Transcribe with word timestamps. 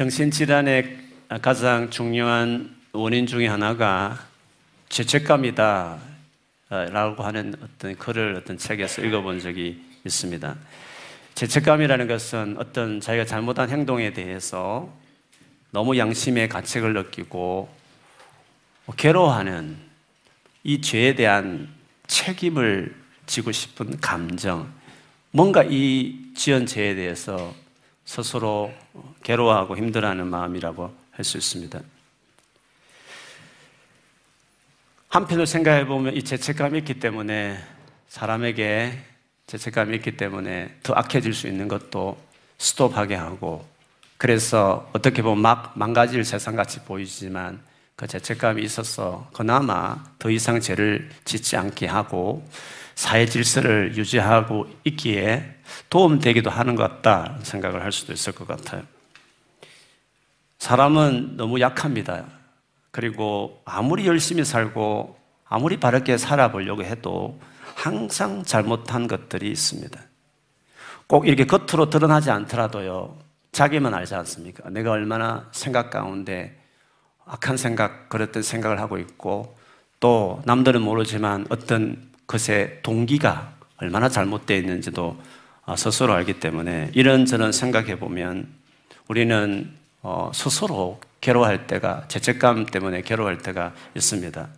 정신질환의 0.00 0.96
가장 1.42 1.90
중요한 1.90 2.74
원인 2.92 3.26
중의 3.26 3.50
하나가 3.50 4.18
죄책감이다. 4.88 5.98
라고 6.70 7.22
하는 7.22 7.54
어떤 7.62 7.94
글을 7.96 8.34
어떤 8.36 8.56
책에서 8.56 9.02
읽어본 9.02 9.40
적이 9.40 9.78
있습니다. 10.06 10.56
죄책감이라는 11.34 12.08
것은 12.08 12.56
어떤 12.58 12.98
자기가 13.00 13.26
잘못한 13.26 13.68
행동에 13.68 14.14
대해서 14.14 14.90
너무 15.70 15.98
양심의 15.98 16.48
가책을 16.48 16.94
느끼고 16.94 17.68
괴로워하는 18.96 19.76
이 20.64 20.80
죄에 20.80 21.14
대한 21.14 21.68
책임을 22.06 22.96
지고 23.26 23.52
싶은 23.52 24.00
감정, 24.00 24.72
뭔가 25.30 25.62
이 25.62 26.16
지은 26.34 26.64
죄에 26.64 26.94
대해서 26.94 27.54
스스로 28.10 28.72
괴로워하고 29.22 29.76
힘들어하는 29.76 30.26
마음이라고 30.26 30.92
할 31.12 31.24
수 31.24 31.38
있습니다. 31.38 31.78
한편으로 35.08 35.46
생각해 35.46 35.86
보면 35.86 36.16
이 36.16 36.24
죄책감이 36.24 36.78
있기 36.80 36.98
때문에 36.98 37.56
사람에게 38.08 38.98
죄책감이 39.46 39.94
있기 39.98 40.16
때문에 40.16 40.76
더 40.82 40.94
악해질 40.94 41.34
수 41.34 41.46
있는 41.46 41.68
것도 41.68 42.18
스톱하게 42.58 43.14
하고 43.14 43.64
그래서 44.16 44.90
어떻게 44.92 45.22
보면 45.22 45.40
막 45.40 45.78
망가질 45.78 46.24
세상같이 46.24 46.80
보이지만 46.80 47.62
그 48.00 48.06
죄책감이 48.06 48.62
있어서 48.62 49.28
그나마 49.30 50.02
더 50.18 50.30
이상 50.30 50.58
죄를 50.58 51.10
짓지 51.26 51.58
않게 51.58 51.86
하고 51.86 52.48
사회 52.94 53.26
질서를 53.26 53.94
유지하고 53.94 54.66
있기에 54.84 55.56
도움되기도 55.90 56.48
하는 56.48 56.76
것 56.76 56.82
같다 56.82 57.36
생각을 57.42 57.84
할 57.84 57.92
수도 57.92 58.14
있을 58.14 58.32
것 58.32 58.48
같아요. 58.48 58.84
사람은 60.58 61.36
너무 61.36 61.60
약합니다. 61.60 62.24
그리고 62.90 63.60
아무리 63.66 64.06
열심히 64.06 64.46
살고 64.46 65.18
아무리 65.46 65.78
바르게 65.78 66.16
살아보려고 66.16 66.82
해도 66.84 67.38
항상 67.74 68.44
잘못한 68.44 69.08
것들이 69.08 69.50
있습니다. 69.50 70.00
꼭 71.06 71.28
이렇게 71.28 71.44
겉으로 71.44 71.90
드러나지 71.90 72.30
않더라도요, 72.30 73.18
자기만 73.52 73.92
알지 73.92 74.14
않습니까? 74.14 74.70
내가 74.70 74.92
얼마나 74.92 75.50
생각 75.52 75.90
가운데 75.90 76.59
악한 77.26 77.56
생각, 77.56 78.08
그랬던 78.08 78.42
생각을 78.42 78.80
하고 78.80 78.98
있고, 78.98 79.56
또 80.00 80.42
남들은 80.46 80.80
모르지만 80.80 81.46
어떤 81.50 82.10
것의 82.26 82.80
동기가 82.82 83.52
얼마나 83.76 84.08
잘못되어 84.08 84.56
있는지도 84.56 85.20
어, 85.66 85.76
스스로 85.76 86.14
알기 86.14 86.40
때문에 86.40 86.90
이런저런 86.94 87.52
생각해 87.52 87.98
보면 87.98 88.48
우리는 89.08 89.70
어, 90.02 90.30
스스로 90.34 91.00
괴로워할 91.20 91.66
때가 91.66 92.06
죄책감 92.08 92.66
때문에 92.66 93.02
괴로워할 93.02 93.38
때가 93.38 93.74
있습니다. 93.94 94.48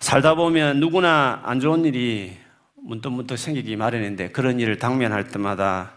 살다 0.00 0.34
보면 0.34 0.80
누구나 0.80 1.40
안 1.44 1.60
좋은 1.60 1.84
일이 1.86 2.36
문득문득 2.76 3.38
생기기 3.38 3.76
마련인데 3.76 4.28
그런 4.30 4.60
일을 4.60 4.78
당면할 4.78 5.28
때마다 5.28 5.92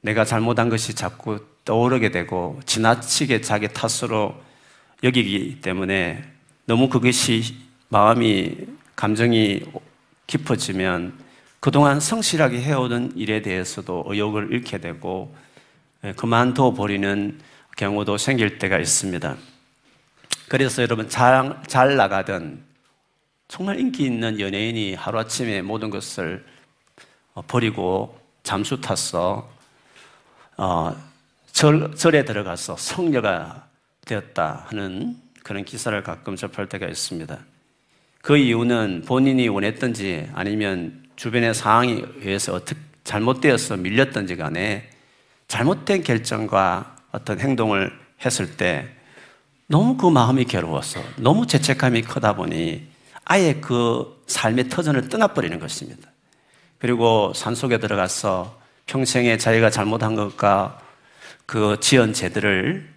내가 0.00 0.24
잘못한 0.24 0.68
것이 0.68 0.94
자꾸 0.94 1.44
떠오르게 1.66 2.10
되고 2.10 2.58
지나치게 2.64 3.42
자기 3.42 3.68
탓으로 3.68 4.34
여기기 5.02 5.60
때문에 5.60 6.24
너무 6.64 6.88
그것이 6.88 7.42
마음이, 7.88 8.56
감정이 8.94 9.60
깊어지면 10.26 11.18
그동안 11.60 12.00
성실하게 12.00 12.62
해오던 12.62 13.12
일에 13.16 13.42
대해서도 13.42 14.04
의욕을 14.06 14.52
잃게 14.52 14.78
되고 14.78 15.34
예, 16.04 16.12
그만둬 16.12 16.72
버리는 16.72 17.38
경우도 17.76 18.16
생길 18.16 18.58
때가 18.58 18.78
있습니다. 18.78 19.36
그래서 20.48 20.82
여러분 20.82 21.08
잘, 21.08 21.60
잘 21.66 21.96
나가던 21.96 22.64
정말 23.48 23.80
인기 23.80 24.04
있는 24.04 24.38
연예인이 24.38 24.94
하루아침에 24.94 25.62
모든 25.62 25.90
것을 25.90 26.44
어, 27.34 27.42
버리고 27.42 28.18
잠수 28.44 28.80
탔어 28.80 29.48
어, 30.56 30.96
절, 31.56 31.94
절에 31.94 32.26
들어가서 32.26 32.76
성녀가 32.76 33.66
되었다 34.04 34.66
하는 34.66 35.16
그런 35.42 35.64
기사를 35.64 36.02
가끔 36.02 36.36
접할 36.36 36.68
때가 36.68 36.86
있습니다. 36.86 37.38
그 38.20 38.36
이유는 38.36 39.04
본인이 39.06 39.48
원했던지 39.48 40.28
아니면 40.34 41.02
주변의 41.16 41.54
상황에 41.54 42.04
의해서 42.16 42.52
어떻게 42.52 42.78
잘못되어서 43.04 43.78
밀렸던지 43.78 44.36
간에 44.36 44.90
잘못된 45.48 46.02
결정과 46.02 46.94
어떤 47.10 47.40
행동을 47.40 47.90
했을 48.22 48.58
때 48.58 48.90
너무 49.66 49.96
그 49.96 50.10
마음이 50.10 50.44
괴로워서 50.44 51.00
너무 51.16 51.46
죄책감이 51.46 52.02
크다 52.02 52.36
보니 52.36 52.86
아예 53.24 53.54
그 53.54 54.22
삶의 54.26 54.68
터전을 54.68 55.08
떠나버리는 55.08 55.58
것입니다. 55.58 56.10
그리고 56.76 57.32
산속에 57.34 57.78
들어가서 57.78 58.60
평생에 58.84 59.38
자기가 59.38 59.70
잘못한 59.70 60.16
것과 60.16 60.84
그 61.46 61.78
지은 61.80 62.12
죄들을 62.12 62.88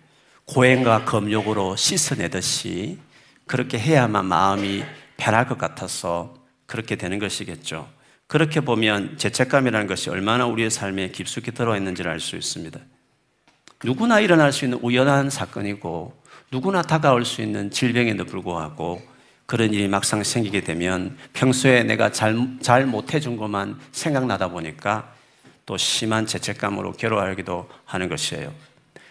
고행과 0.45 1.05
검욕으로 1.05 1.75
씻어내듯이 1.75 2.97
그렇게 3.45 3.77
해야만 3.79 4.25
마음이 4.25 4.83
편할 5.17 5.47
것 5.47 5.57
같아서 5.57 6.35
그렇게 6.65 6.95
되는 6.95 7.19
것이겠죠. 7.19 7.87
그렇게 8.27 8.59
보면 8.59 9.17
죄책감이라는 9.17 9.87
것이 9.87 10.09
얼마나 10.09 10.45
우리의 10.45 10.69
삶에 10.69 11.09
깊숙이 11.09 11.51
들어있는지를 11.51 12.11
알 12.11 12.19
수 12.19 12.35
있습니다. 12.35 12.79
누구나 13.83 14.19
일어날 14.19 14.51
수 14.51 14.65
있는 14.65 14.79
우연한 14.81 15.29
사건이고 15.29 16.13
누구나 16.51 16.81
다가올 16.81 17.25
수 17.25 17.41
있는 17.41 17.71
질병에도 17.71 18.25
불구하고 18.25 19.01
그런 19.45 19.73
일이 19.73 19.87
막상 19.87 20.23
생기게 20.23 20.61
되면 20.61 21.17
평소에 21.33 21.83
내가 21.83 22.11
잘, 22.11 22.35
잘 22.61 22.85
못해준 22.85 23.37
것만 23.37 23.79
생각나다 23.91 24.49
보니까 24.49 25.13
또 25.69 25.77
심한 25.77 26.25
죄책감으로 26.25 26.93
괴로워하기도 26.93 27.69
하는 27.85 28.09
것이에요. 28.09 28.51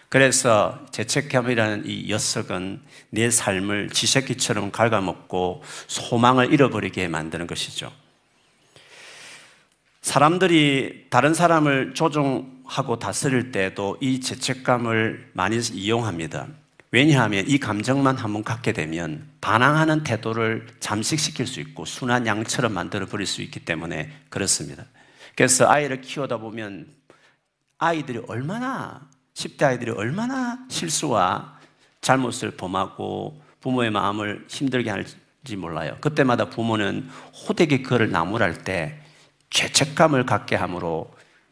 그래서 0.08 0.84
죄책감이라는 0.90 1.84
이 1.86 2.10
엿석은 2.10 2.80
내 3.10 3.30
삶을 3.30 3.90
지새끼처럼 3.90 4.72
갉아먹고 4.72 5.62
소망을 5.86 6.52
잃어버리게 6.52 7.06
만드는 7.06 7.46
것이죠. 7.46 7.92
사람들이 10.02 11.06
다른 11.10 11.32
사람을 11.32 11.94
조종하고 11.94 12.98
다스릴 12.98 13.52
때도 13.52 13.96
이 14.00 14.20
죄책감을 14.20 15.30
많이 15.34 15.58
이용합니다. 15.58 16.48
왜냐하면 16.90 17.44
이 17.46 17.58
감정만 17.58 18.16
한번 18.16 18.42
갖게 18.42 18.72
되면 18.72 19.28
반항하는 19.40 20.02
태도를 20.02 20.66
잠식시킬 20.80 21.46
수 21.46 21.60
있고 21.60 21.84
순한 21.84 22.26
양처럼 22.26 22.72
만들어 22.74 23.06
버릴 23.06 23.26
수 23.28 23.42
있기 23.42 23.60
때문에 23.60 24.10
그렇습니다. 24.28 24.86
그래서 25.38 25.68
아이를 25.68 26.00
키우다 26.00 26.38
보면 26.38 26.88
아이들이 27.78 28.20
얼마나 28.26 29.08
10대 29.34 29.62
아이들이 29.62 29.92
얼마나 29.92 30.58
실수와 30.68 31.60
잘못을 32.00 32.50
범하고 32.56 33.40
부모의 33.60 33.92
마음을 33.92 34.46
힘들게 34.48 34.90
할지 34.90 35.56
몰라요. 35.56 35.96
그때마다 36.00 36.46
부모는 36.46 37.08
호되게 37.32 37.82
그를 37.82 38.10
나무랄 38.10 38.64
때 38.64 38.98
죄책감을 39.50 40.26
갖게 40.26 40.56
함으로 40.56 41.08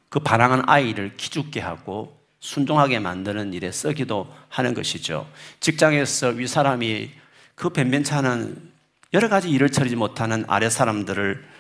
그 0.09 0.19
반항한 0.19 0.69
아이를 0.69 1.17
기죽게 1.17 1.61
하고 1.61 2.21
순종하게 2.41 2.99
만드는 2.99 3.55
일에 3.55 3.71
쓰기도 3.71 4.35
하는 4.49 4.75
것이죠. 4.75 5.31
직장에서 5.61 6.31
위 6.31 6.49
사람이 6.49 7.13
그 7.55 7.69
변변찮은 7.69 8.73
여러 9.15 9.29
가지 9.29 9.49
일을 9.49 9.71
처리지 9.71 9.95
못하는 9.95 10.45
아래 10.49 10.69
사람들을 10.69 11.56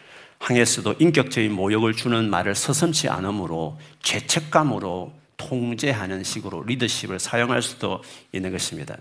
향해서도 0.48 0.94
인격적인 0.98 1.52
모욕을 1.52 1.94
주는 1.94 2.30
말을 2.30 2.54
서슴지 2.54 3.08
않으므로 3.08 3.78
죄책감으로 4.02 5.12
통제하는 5.36 6.22
식으로 6.22 6.62
리더십을 6.62 7.18
사용할 7.18 7.62
수도 7.62 8.02
있는 8.32 8.52
것입니다. 8.52 8.96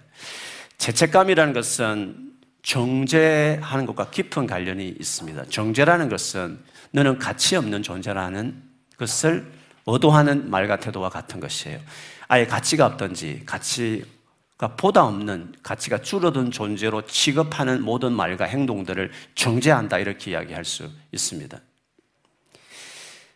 죄책감이라는 0.77 1.53
것은 1.53 2.31
정죄하는 2.63 3.86
것과 3.86 4.09
깊은 4.09 4.47
관련이 4.47 4.95
있습니다. 5.00 5.45
정죄라는 5.50 6.09
것은 6.09 6.59
너는 6.92 7.19
가치 7.19 7.56
없는 7.56 7.83
존재라는 7.83 8.62
것을 8.98 9.45
의도하는 9.86 10.50
말과 10.50 10.80
태도와 10.80 11.09
같은 11.09 11.39
것이에요. 11.39 11.80
아예 12.27 12.48
가치가 12.48 12.88
없든지 12.88 13.44
가치 13.45 14.03
가 14.57 14.75
보다 14.75 15.04
없는 15.06 15.54
가치가 15.63 16.02
줄어든 16.02 16.50
존재로 16.50 17.06
취급하는 17.07 17.81
모든 17.84 18.13
말과 18.13 18.46
행동들을 18.46 19.12
정죄한다 19.36 20.00
이렇게 20.00 20.31
이야기할 20.31 20.63
수 20.63 20.90
있습니다. 21.12 21.60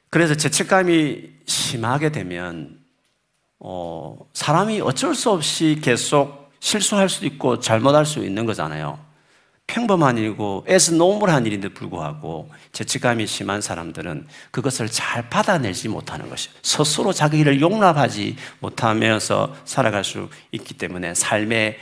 그래서 0.09 0.35
죄책감이 0.35 1.29
심하게 1.45 2.11
되면 2.11 2.79
어, 3.59 4.17
사람이 4.33 4.79
어쩔 4.81 5.13
수 5.13 5.29
없이 5.31 5.79
계속 5.83 6.51
실수할 6.61 7.09
수도 7.09 7.25
있고 7.27 7.59
잘못할 7.59 8.05
수 8.05 8.23
있는 8.23 8.45
거잖아요. 8.45 9.08
평범한 9.69 10.17
일이고 10.17 10.65
애써 10.67 10.93
normal한 10.93 11.45
일인데 11.45 11.69
불구하고 11.69 12.49
죄책감이 12.71 13.27
심한 13.27 13.61
사람들은 13.61 14.27
그것을 14.49 14.87
잘 14.87 15.29
받아내지 15.29 15.89
못하는 15.89 16.27
것이요. 16.27 16.53
스스로 16.63 17.13
자기를 17.13 17.61
용납하지 17.61 18.35
못하면서 18.59 19.55
살아갈 19.65 20.03
수 20.03 20.29
있기 20.51 20.73
때문에 20.73 21.13
삶의 21.13 21.77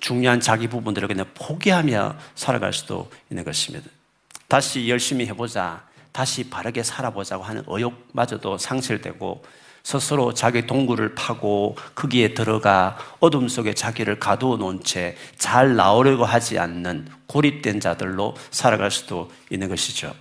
중요한 0.00 0.40
자기 0.40 0.68
부분들을 0.68 1.06
그냥 1.06 1.26
포기하며 1.34 2.16
살아갈 2.34 2.72
수도 2.72 3.10
있는 3.30 3.44
것입니다. 3.44 3.88
다시 4.48 4.88
열심히 4.88 5.26
해보자. 5.26 5.84
다시 6.12 6.48
바르게 6.48 6.82
살아보자고 6.82 7.42
하는 7.44 7.62
의욕마저도 7.66 8.56
상실되고 8.56 9.42
스스로 9.82 10.32
자기 10.32 10.66
동굴을 10.66 11.14
파고 11.14 11.76
거기에 11.94 12.34
들어가 12.34 12.96
어둠 13.18 13.48
속에 13.48 13.74
자기를 13.74 14.18
가두어 14.18 14.56
놓은 14.56 14.84
채 14.84 15.16
잘 15.38 15.74
나오려고 15.74 16.24
하지 16.24 16.58
않는 16.58 17.08
고립된 17.26 17.80
자들로 17.80 18.36
살아갈 18.50 18.90
수도 18.92 19.30
있는 19.50 19.68
것이죠. 19.68 20.14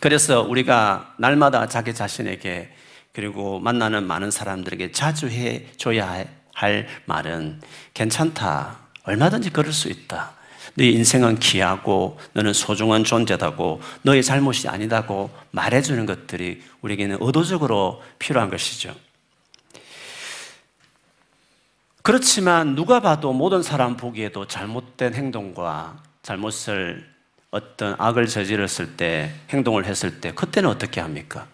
그래서 0.00 0.42
우리가 0.42 1.14
날마다 1.16 1.68
자기 1.68 1.94
자신에게 1.94 2.74
그리고 3.12 3.60
만나는 3.60 4.06
많은 4.06 4.30
사람들에게 4.32 4.90
자주 4.90 5.28
해 5.28 5.66
줘야 5.76 6.24
할 6.52 6.88
말은 7.06 7.60
괜찮다. 7.94 8.78
얼마든지 9.04 9.50
그럴 9.50 9.72
수 9.72 9.88
있다. 9.88 10.32
네 10.76 10.90
인생은 10.90 11.38
귀하고 11.38 12.18
너는 12.32 12.52
소중한 12.52 13.04
존재다고 13.04 13.80
너의 14.02 14.24
잘못이 14.24 14.68
아니다고 14.68 15.30
말해주는 15.52 16.04
것들이 16.06 16.62
우리에게는 16.80 17.18
의도적으로 17.20 18.02
필요한 18.18 18.50
것이죠. 18.50 18.94
그렇지만 22.02 22.74
누가 22.74 23.00
봐도 23.00 23.32
모든 23.32 23.62
사람 23.62 23.96
보기에도 23.96 24.46
잘못된 24.46 25.14
행동과 25.14 26.02
잘못을 26.22 27.08
어떤 27.50 27.94
악을 27.98 28.26
저질렀을 28.26 28.96
때 28.96 29.32
행동을 29.50 29.86
했을 29.86 30.20
때 30.20 30.32
그때는 30.32 30.68
어떻게 30.68 31.00
합니까? 31.00 31.46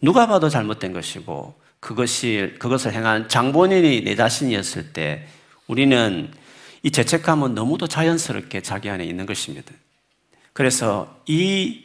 누가 0.00 0.26
봐도 0.26 0.48
잘못된 0.48 0.92
것이고 0.92 1.54
그것이 1.80 2.56
그것을 2.58 2.92
행한 2.92 3.28
장본인이 3.28 4.02
내 4.02 4.16
자신이었을 4.16 4.92
때 4.92 5.26
우리는 5.68 6.32
이 6.82 6.90
죄책감은 6.90 7.54
너무도 7.54 7.86
자연스럽게 7.86 8.62
자기 8.62 8.88
안에 8.90 9.04
있는 9.04 9.26
것입니다. 9.26 9.72
그래서 10.52 11.20
이 11.26 11.84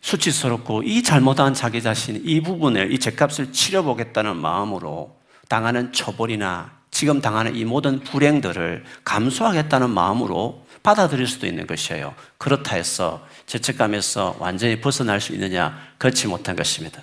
수치스럽고 0.00 0.82
이 0.82 1.02
잘못한 1.02 1.54
자기 1.54 1.80
자신 1.80 2.20
이 2.24 2.40
부분을 2.40 2.92
이 2.92 2.98
죄값을 2.98 3.52
치러보겠다는 3.52 4.36
마음으로 4.36 5.16
당하는 5.48 5.92
처벌이나 5.92 6.72
지금 6.90 7.20
당하는 7.20 7.56
이 7.56 7.64
모든 7.64 8.00
불행들을 8.00 8.84
감수하겠다는 9.04 9.90
마음으로 9.90 10.66
받아들일 10.82 11.26
수도 11.26 11.46
있는 11.46 11.66
것이에요. 11.66 12.14
그렇다 12.38 12.76
해서 12.76 13.26
죄책감에서 13.46 14.36
완전히 14.40 14.80
벗어날 14.80 15.20
수 15.20 15.32
있느냐? 15.32 15.78
그렇지 15.98 16.26
못한 16.26 16.56
것입니다. 16.56 17.02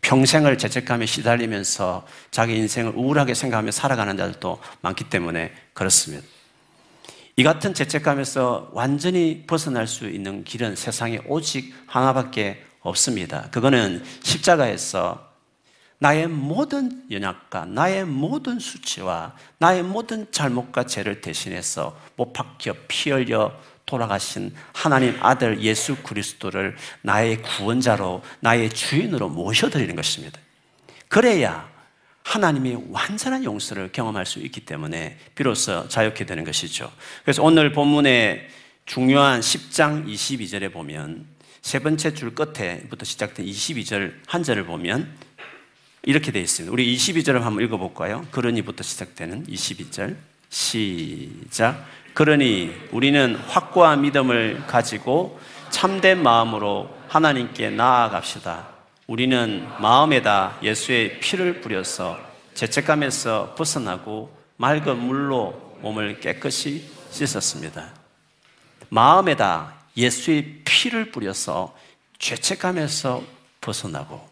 평생을 0.00 0.58
죄책감에 0.58 1.06
시달리면서 1.06 2.06
자기 2.30 2.56
인생을 2.56 2.92
우울하게 2.94 3.34
생각하며 3.34 3.70
살아가는 3.70 4.16
자들도 4.16 4.60
많기 4.80 5.04
때문에 5.04 5.52
그렇습니다. 5.74 6.26
이 7.38 7.44
같은 7.44 7.72
죄책감에서 7.72 8.70
완전히 8.72 9.44
벗어날 9.46 9.86
수 9.86 10.10
있는 10.10 10.42
길은 10.42 10.74
세상에 10.74 11.20
오직 11.28 11.72
하나밖에 11.86 12.64
없습니다. 12.80 13.48
그거는 13.52 14.02
십자가에서 14.24 15.24
나의 16.00 16.26
모든 16.26 17.04
연약과 17.08 17.66
나의 17.66 18.06
모든 18.06 18.58
수치와 18.58 19.36
나의 19.58 19.84
모든 19.84 20.26
잘못과 20.32 20.86
죄를 20.86 21.20
대신해서 21.20 21.96
못 22.16 22.32
박혀 22.32 22.74
피 22.88 23.12
흘려 23.12 23.52
돌아가신 23.86 24.52
하나님 24.72 25.16
아들 25.20 25.62
예수 25.62 25.94
그리스도를 26.02 26.76
나의 27.02 27.40
구원자로 27.42 28.20
나의 28.40 28.70
주인으로 28.70 29.28
모셔드리는 29.28 29.94
것입니다. 29.94 30.40
그래야 31.06 31.70
하나님이 32.28 32.76
완전한 32.90 33.42
용서를 33.42 33.90
경험할 33.90 34.26
수 34.26 34.38
있기 34.40 34.60
때문에 34.60 35.16
비로소 35.34 35.88
자유케 35.88 36.26
되는 36.26 36.44
것이죠. 36.44 36.92
그래서 37.22 37.42
오늘 37.42 37.72
본문의 37.72 38.46
중요한 38.84 39.40
10장 39.40 40.06
22절에 40.06 40.70
보면 40.70 41.24
세 41.62 41.78
번째 41.78 42.12
줄 42.12 42.34
끝에부터 42.34 43.06
시작된 43.06 43.46
22절 43.46 44.12
한 44.26 44.42
절을 44.42 44.66
보면 44.66 45.08
이렇게 46.02 46.30
되어 46.30 46.42
있습니다. 46.42 46.70
우리 46.70 46.94
22절을 46.94 47.40
한번 47.40 47.64
읽어볼까요? 47.64 48.26
그러니부터 48.30 48.82
시작되는 48.82 49.46
22절 49.46 50.16
시작 50.50 51.82
그러니 52.12 52.74
우리는 52.92 53.36
확고한 53.36 54.02
믿음을 54.02 54.66
가지고 54.66 55.40
참된 55.70 56.22
마음으로 56.22 56.94
하나님께 57.08 57.70
나아갑시다. 57.70 58.77
우리는 59.08 59.66
마음에다 59.80 60.58
예수의 60.62 61.18
피를 61.20 61.62
뿌려서 61.62 62.20
죄책감에서 62.52 63.54
벗어나고 63.54 64.36
맑은 64.58 64.98
물로 64.98 65.78
몸을 65.80 66.20
깨끗이 66.20 66.86
씻었습니다. 67.10 67.94
마음에다 68.90 69.76
예수의 69.96 70.60
피를 70.62 71.10
뿌려서 71.10 71.74
죄책감에서 72.18 73.22
벗어나고 73.62 74.28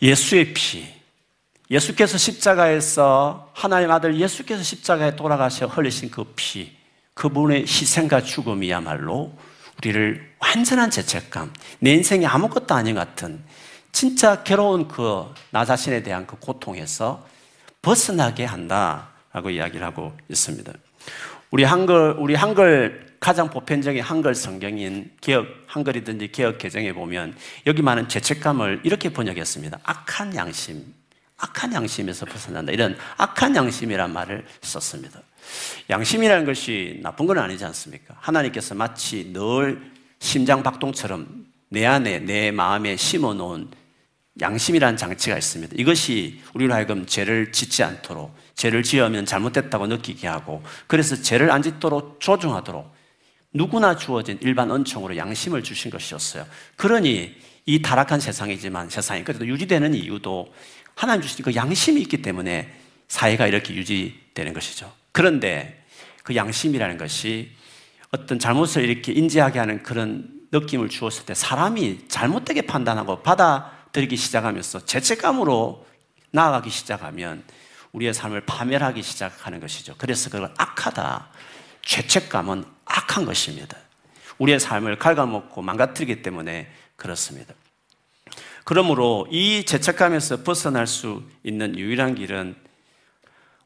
예수의 0.00 0.54
피, 0.54 0.86
예수께서 1.70 2.16
십자가에서 2.16 3.50
하나님 3.52 3.90
아들 3.90 4.18
예수께서 4.18 4.62
십자가에 4.62 5.14
돌아가셔 5.14 5.66
흘리신 5.66 6.10
그 6.10 6.24
피, 6.34 6.74
그분의 7.12 7.62
희생과 7.62 8.22
죽음이야말로 8.22 9.36
우리를 9.78 10.34
완전한 10.38 10.90
죄책감, 10.90 11.52
내 11.80 11.92
인생이 11.92 12.26
아무것도 12.26 12.74
아닌 12.74 12.94
같은 12.94 13.42
진짜 13.92 14.42
괴로운 14.42 14.88
그 14.88 15.24
나 15.50 15.64
자신에 15.64 16.02
대한 16.02 16.26
그 16.26 16.36
고통에서 16.38 17.26
벗어나게 17.82 18.44
한다라고 18.44 19.50
이야기를 19.50 19.84
하고 19.86 20.16
있습니다. 20.28 20.72
우리 21.50 21.64
한글, 21.64 22.14
우리 22.18 22.34
한글 22.34 23.06
가장 23.18 23.50
보편적인 23.50 24.02
한글 24.02 24.34
성경인 24.34 25.10
개혁, 25.20 25.46
한글이든지 25.66 26.30
개혁 26.32 26.58
개정에 26.58 26.92
보면 26.92 27.34
여기 27.66 27.82
많은 27.82 28.08
죄책감을 28.08 28.82
이렇게 28.84 29.12
번역했습니다. 29.12 29.78
악한 29.82 30.36
양심, 30.36 30.84
악한 31.38 31.72
양심에서 31.72 32.26
벗어난다. 32.26 32.72
이런 32.72 32.96
악한 33.16 33.56
양심이란 33.56 34.12
말을 34.12 34.44
썼습니다. 34.60 35.20
양심이라는 35.90 36.44
것이 36.44 37.00
나쁜 37.02 37.26
건 37.26 37.38
아니지 37.38 37.64
않습니까? 37.64 38.16
하나님께서 38.18 38.74
마치 38.74 39.32
늘 39.32 39.92
심장 40.18 40.62
박동처럼 40.62 41.46
내 41.70 41.86
안에, 41.86 42.20
내 42.20 42.50
마음에 42.50 42.96
심어 42.96 43.34
놓은 43.34 43.70
양심이라는 44.40 44.96
장치가 44.96 45.36
있습니다. 45.36 45.74
이것이 45.76 46.40
우리로 46.54 46.72
하여금 46.72 47.06
죄를 47.06 47.52
짓지 47.52 47.82
않도록, 47.82 48.34
죄를 48.54 48.82
지으면 48.82 49.26
잘못됐다고 49.26 49.86
느끼게 49.88 50.28
하고, 50.28 50.62
그래서 50.86 51.16
죄를 51.16 51.50
안 51.50 51.62
짓도록 51.62 52.20
조종하도록 52.20 52.98
누구나 53.52 53.96
주어진 53.96 54.38
일반 54.42 54.70
은총으로 54.70 55.16
양심을 55.16 55.62
주신 55.62 55.90
것이었어요. 55.90 56.46
그러니 56.76 57.34
이 57.66 57.82
타락한 57.82 58.20
세상이지만 58.20 58.90
세상이 58.90 59.24
그래도 59.24 59.46
유지되는 59.46 59.94
이유도 59.94 60.52
하나님 60.94 61.22
주신 61.22 61.44
그 61.44 61.54
양심이 61.54 62.00
있기 62.02 62.22
때문에 62.22 62.72
사회가 63.08 63.46
이렇게 63.46 63.74
유지되는 63.74 64.52
것이죠. 64.52 64.92
그런데 65.18 65.84
그 66.22 66.36
양심이라는 66.36 66.96
것이 66.96 67.50
어떤 68.12 68.38
잘못을 68.38 68.88
이렇게 68.88 69.10
인지하게 69.10 69.58
하는 69.58 69.82
그런 69.82 70.30
느낌을 70.52 70.88
주었을 70.88 71.26
때 71.26 71.34
사람이 71.34 72.06
잘못되게 72.06 72.62
판단하고 72.62 73.24
받아들이기 73.24 74.14
시작하면서 74.16 74.84
죄책감으로 74.84 75.84
나아가기 76.30 76.70
시작하면 76.70 77.42
우리의 77.90 78.14
삶을 78.14 78.42
파멸하기 78.46 79.02
시작하는 79.02 79.58
것이죠. 79.58 79.96
그래서 79.98 80.30
그걸 80.30 80.54
악하다. 80.56 81.30
죄책감은 81.82 82.64
악한 82.84 83.24
것입니다. 83.24 83.76
우리의 84.38 84.60
삶을 84.60 85.00
갉아먹고 85.00 85.62
망가뜨리기 85.62 86.22
때문에 86.22 86.70
그렇습니다. 86.94 87.54
그러므로 88.62 89.26
이 89.32 89.64
죄책감에서 89.64 90.44
벗어날 90.44 90.86
수 90.86 91.24
있는 91.42 91.76
유일한 91.76 92.14
길은 92.14 92.67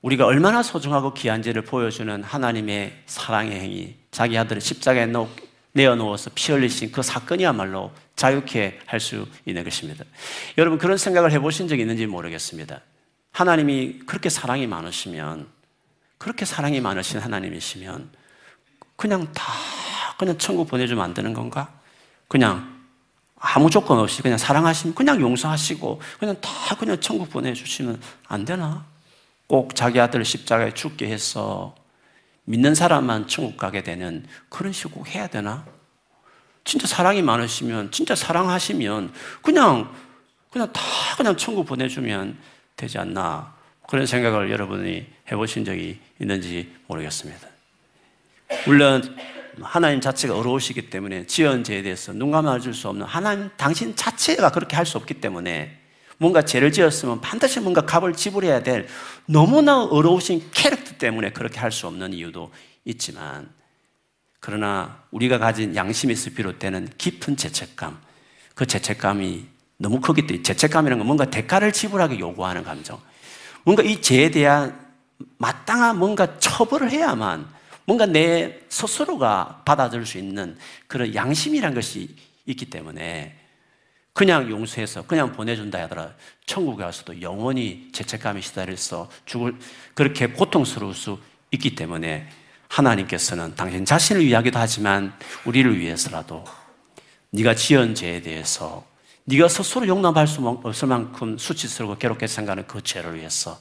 우리가 0.02 0.26
얼마나 0.26 0.62
소중하고 0.62 1.14
귀한지를 1.14 1.62
보여주는 1.62 2.22
하나님의 2.22 3.02
사랑의 3.06 3.58
행위, 3.60 3.96
자기 4.10 4.36
아들을 4.36 4.60
십자가에 4.60 5.08
내어놓아서 5.72 6.30
피 6.34 6.52
흘리신 6.52 6.92
그 6.92 7.02
사건이야말로 7.02 7.92
자유케 8.16 8.80
할 8.84 9.00
수 9.00 9.26
있는 9.46 9.64
것입니다. 9.64 10.04
여러분 10.58 10.78
그런 10.78 10.98
생각을 10.98 11.32
해보신 11.32 11.68
적 11.68 11.78
있는지 11.78 12.06
모르겠습니다. 12.06 12.80
하나님이 13.30 14.00
그렇게 14.00 14.28
사랑이 14.28 14.66
많으시면, 14.66 15.48
그렇게 16.18 16.44
사랑이 16.44 16.80
많으신 16.80 17.20
하나님이시면, 17.20 18.10
그냥 18.96 19.32
다 19.32 19.44
그냥 20.18 20.36
천국 20.36 20.68
보내주면 20.68 21.02
안 21.02 21.14
되는 21.14 21.32
건가? 21.32 21.72
그냥 22.28 22.80
아무 23.36 23.70
조건 23.70 23.98
없이 23.98 24.22
그냥 24.22 24.38
사랑하시면 24.38 24.94
그냥 24.94 25.20
용서하시고 25.20 26.00
그냥 26.20 26.36
다 26.40 26.76
그냥 26.76 27.00
천국 27.00 27.28
보내주시면 27.30 28.00
안 28.28 28.44
되나? 28.44 28.86
꼭 29.52 29.74
자기 29.74 30.00
아들 30.00 30.24
십자가에 30.24 30.72
죽게 30.72 31.06
해서 31.06 31.74
믿는 32.44 32.74
사람만 32.74 33.28
천국 33.28 33.58
가게 33.58 33.82
되는 33.82 34.24
그런 34.48 34.72
식으로 34.72 35.04
해야 35.04 35.26
되나? 35.26 35.66
진짜 36.64 36.86
사랑이 36.86 37.20
많으시면, 37.20 37.90
진짜 37.90 38.14
사랑하시면, 38.14 39.12
그냥, 39.42 39.94
그냥 40.50 40.72
다 40.72 40.80
그냥 41.18 41.36
천국 41.36 41.66
보내주면 41.66 42.38
되지 42.76 42.96
않나. 42.96 43.54
그런 43.86 44.06
생각을 44.06 44.50
여러분이 44.50 45.06
해보신 45.30 45.66
적이 45.66 46.00
있는지 46.18 46.74
모르겠습니다. 46.86 47.46
물론, 48.64 49.14
하나님 49.60 50.00
자체가 50.00 50.34
어려우시기 50.34 50.88
때문에 50.88 51.26
지은 51.26 51.62
죄에 51.62 51.82
대해서 51.82 52.14
눈 52.14 52.30
감아줄 52.30 52.72
수 52.72 52.88
없는 52.88 53.04
하나님 53.04 53.50
당신 53.58 53.94
자체가 53.94 54.50
그렇게 54.50 54.76
할 54.76 54.86
수 54.86 54.96
없기 54.96 55.20
때문에 55.20 55.81
뭔가 56.22 56.44
죄를 56.44 56.70
지었으면 56.70 57.20
반드시 57.20 57.58
뭔가 57.58 57.80
값을 57.80 58.12
지불해야 58.12 58.62
될 58.62 58.86
너무나 59.26 59.82
어려우신 59.82 60.50
캐릭터 60.52 60.96
때문에 60.96 61.32
그렇게 61.32 61.58
할 61.58 61.72
수 61.72 61.88
없는 61.88 62.12
이유도 62.12 62.52
있지만 62.84 63.50
그러나 64.38 65.02
우리가 65.10 65.38
가진 65.38 65.74
양심에서 65.74 66.30
비롯되는 66.30 66.90
깊은 66.96 67.36
죄책감 67.36 68.00
그 68.54 68.66
죄책감이 68.66 69.46
너무 69.78 70.00
크기 70.00 70.24
때문에 70.24 70.44
죄책감이라는 70.44 70.98
건 70.98 71.06
뭔가 71.06 71.24
대가를 71.24 71.72
지불하게 71.72 72.20
요구하는 72.20 72.62
감정 72.62 73.00
뭔가 73.64 73.82
이 73.82 74.00
죄에 74.00 74.30
대한 74.30 74.78
마땅한 75.38 75.98
뭔가 75.98 76.38
처벌을 76.38 76.92
해야만 76.92 77.48
뭔가 77.84 78.06
내 78.06 78.60
스스로가 78.68 79.62
받아들일 79.64 80.06
수 80.06 80.18
있는 80.18 80.56
그런 80.86 81.12
양심이란 81.16 81.74
것이 81.74 82.14
있기 82.46 82.70
때문에 82.70 83.41
그냥 84.12 84.50
용서해서 84.50 85.02
그냥 85.06 85.32
보내준다 85.32 85.80
하더라. 85.82 86.12
천국에 86.46 86.84
가서도 86.84 87.22
영원히 87.22 87.88
죄책감에 87.92 88.40
시달려서 88.40 89.10
죽을 89.24 89.56
그렇게 89.94 90.26
고통스러울 90.26 90.94
수 90.94 91.18
있기 91.50 91.74
때문에 91.74 92.28
하나님께서는 92.68 93.54
당신 93.54 93.84
자신을 93.84 94.24
위하기도 94.24 94.58
하지만 94.58 95.12
우리를 95.44 95.78
위해서라도 95.78 96.44
네가 97.30 97.54
지은 97.54 97.94
죄에 97.94 98.20
대해서 98.22 98.86
네가 99.24 99.48
스스로 99.48 99.86
용납할 99.86 100.26
수 100.26 100.46
없을 100.46 100.88
만큼 100.88 101.38
수치스럽고 101.38 101.96
괴롭게 101.96 102.26
생각하는 102.26 102.66
그 102.66 102.82
죄를 102.82 103.16
위해서 103.16 103.60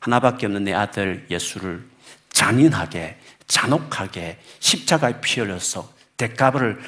하나밖에 0.00 0.46
없는 0.46 0.64
내 0.64 0.72
아들 0.72 1.26
예수를 1.30 1.88
잔인하게 2.30 3.18
잔혹하게 3.46 4.38
십자가에 4.58 5.20
피 5.20 5.40
흘려서 5.40 5.92
대가를 6.16 6.80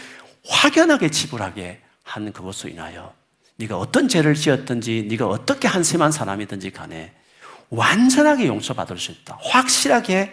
확연하게 0.47 1.11
지불하게 1.11 1.84
한 2.05 2.33
그것으로 2.33 2.71
인하여 2.71 3.13
네가 3.57 3.77
어떤 3.77 4.09
죄를 4.09 4.35
지었든지 4.35 5.07
네가 5.09 5.27
어떻게 5.27 5.67
한심한 5.67 6.13
사람이든지 6.13 6.71
간에 6.71 7.13
완전하게 7.71 8.47
용서받을 8.47 8.99
수 8.99 9.11
있다. 9.11 9.39
확실하게 9.43 10.33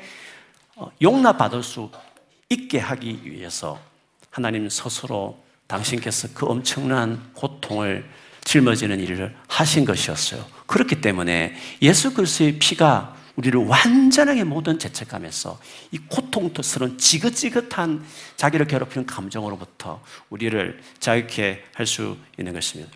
어, 0.75 0.91
용납받을 1.01 1.63
수 1.63 1.89
있게 2.49 2.79
하기 2.79 3.21
위해서 3.23 3.79
하나님 4.29 4.69
스스로 4.69 5.41
당신께서 5.67 6.29
그 6.33 6.45
엄청난 6.45 7.31
고통을 7.33 8.07
짊어지는 8.43 8.99
일을 8.99 9.35
하신 9.47 9.85
것이었어요. 9.85 10.45
그렇기 10.65 11.01
때문에 11.01 11.55
예수 11.81 12.13
그리스도의 12.13 12.59
피가 12.59 13.15
우리를 13.35 13.59
완전하게 13.65 14.43
모든 14.43 14.79
죄책감에서 14.79 15.59
이 15.91 15.97
고통스러운 16.07 16.97
지긋지긋한 16.97 18.03
자기를 18.35 18.67
괴롭히는 18.67 19.05
감정으로부터 19.05 20.01
우리를 20.29 20.81
자유케 20.99 21.63
할 21.73 21.85
수 21.85 22.17
있는 22.37 22.53
것입니다. 22.53 22.91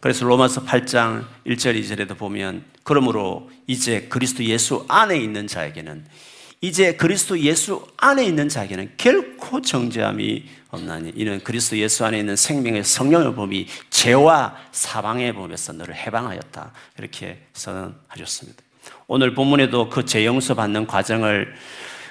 그래서 0.00 0.24
로마서 0.24 0.64
8장 0.64 1.26
1절 1.46 1.80
2절에도 1.82 2.16
보면 2.16 2.64
그러므로 2.84 3.50
이제 3.66 4.02
그리스도 4.02 4.44
예수 4.44 4.84
안에 4.88 5.18
있는 5.18 5.48
자에게는 5.48 6.06
이제 6.60 6.94
그리스도 6.94 7.38
예수 7.40 7.86
안에 7.96 8.24
있는 8.24 8.48
자에게는 8.48 8.94
결코 8.96 9.60
정죄함이 9.60 10.44
없나니 10.70 11.12
이는 11.16 11.40
그리스도 11.42 11.76
예수 11.78 12.04
안에 12.04 12.18
있는 12.20 12.36
생명의 12.36 12.84
성령의 12.84 13.34
법이 13.34 13.66
죄와 13.90 14.56
사방의 14.72 15.34
법에서 15.34 15.72
너를 15.72 15.94
해방하였다 15.94 16.72
이렇게 16.98 17.46
선언하셨습니다. 17.52 18.67
오늘 19.06 19.34
본문에도 19.34 19.88
그 19.88 20.04
재용서 20.04 20.54
받는 20.54 20.86
과정을 20.86 21.54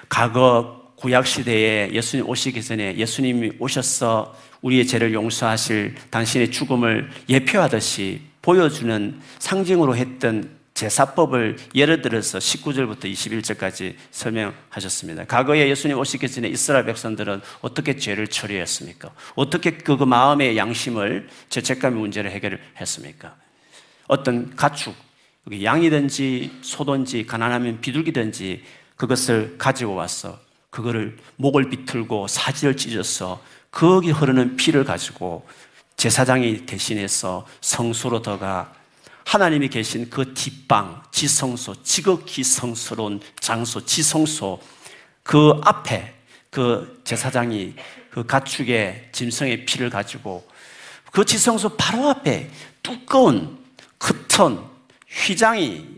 과거 0.10 0.94
구약 0.96 1.28
시대에 1.28 1.92
예수님 1.94 2.28
오시기 2.28 2.62
전에 2.64 2.98
예수님이 2.98 3.54
오셔서 3.60 4.36
우리의 4.62 4.88
죄를 4.88 5.14
용서하실 5.14 5.96
당신의 6.10 6.52
죽음을 6.52 7.10
예표하듯이 7.30 8.22
보여주는 8.42 9.20
상징으로 9.40 9.96
했던 9.96 10.58
제사법을 10.74 11.58
예를 11.74 12.04
들어서 12.04 12.38
19절부터 12.38 13.06
21절까지 13.06 13.96
설명하셨습니다. 14.12 15.26
과거에 15.26 15.68
예수님 15.70 15.98
오시기 15.98 16.30
전에 16.30 16.48
이스라엘 16.50 16.86
백성들은 16.86 17.42
어떻게 17.62 17.98
죄를 17.98 18.28
처리했습니까? 18.28 19.12
어떻게 19.36 19.72
그 19.78 19.92
마음의 19.92 20.56
양심을 20.56 21.30
죄책감의 21.50 22.00
문제를 22.00 22.30
해결했습니까? 22.32 23.36
어떤 24.08 24.56
가축, 24.56 24.96
양이든지 25.52 26.60
소든지 26.62 27.26
가난하면 27.26 27.80
비둘기든지 27.82 28.64
그것을 28.96 29.58
가지고 29.58 29.96
와서 29.96 30.40
그거를 30.70 31.18
목을 31.38 31.70
비틀고 31.70 32.28
사지를 32.28 32.76
찢어서 32.76 33.42
거기 33.72 34.12
흐르는 34.12 34.58
피를 34.58 34.84
가지고 34.84 35.48
제사장이 35.96 36.66
대신해서 36.66 37.48
성소로 37.62 38.22
들어가 38.22 38.74
하나님이 39.26 39.68
계신 39.70 40.10
그 40.10 40.34
뒷방, 40.34 41.04
지성소, 41.12 41.84
지극히 41.84 42.44
성스러운 42.44 43.20
장소, 43.40 43.84
지성소 43.86 44.62
그 45.24 45.60
앞에 45.64 46.14
그 46.50 47.02
제사장이 47.04 47.74
그 48.10 48.26
가축의 48.26 49.10
짐승의 49.12 49.66
피를 49.66 49.90
가지고 49.90 50.48
그 51.12 51.26
지성소 51.26 51.76
바로 51.78 52.10
앞에 52.10 52.50
두꺼운 52.82 53.58
크턴 53.98 54.77
휘장이 55.08 55.98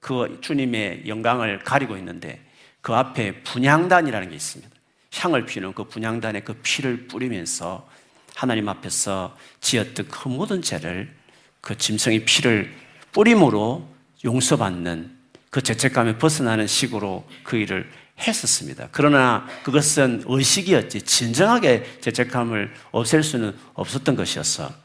그 0.00 0.38
주님의 0.40 1.04
영광을 1.06 1.60
가리고 1.60 1.96
있는데 1.96 2.40
그 2.80 2.94
앞에 2.94 3.42
분향단이라는 3.42 4.28
게 4.28 4.36
있습니다. 4.36 4.70
향을 5.14 5.46
피우는 5.46 5.72
그 5.72 5.84
분향단에 5.84 6.40
그 6.40 6.54
피를 6.62 7.06
뿌리면서 7.06 7.88
하나님 8.34 8.68
앞에서 8.68 9.36
지었던 9.60 10.08
그 10.08 10.28
모든 10.28 10.60
죄를 10.60 11.14
그 11.60 11.78
짐승의 11.78 12.24
피를 12.24 12.74
뿌림으로 13.12 13.88
용서받는 14.24 15.16
그 15.50 15.62
죄책감에 15.62 16.18
벗어나는 16.18 16.66
식으로 16.66 17.26
그 17.44 17.56
일을 17.56 17.88
했었습니다. 18.18 18.88
그러나 18.92 19.46
그것은 19.62 20.24
의식이었지 20.26 21.02
진정하게 21.02 21.98
죄책감을 22.00 22.74
없앨 22.90 23.22
수는 23.22 23.56
없었던 23.74 24.16
것이었어. 24.16 24.83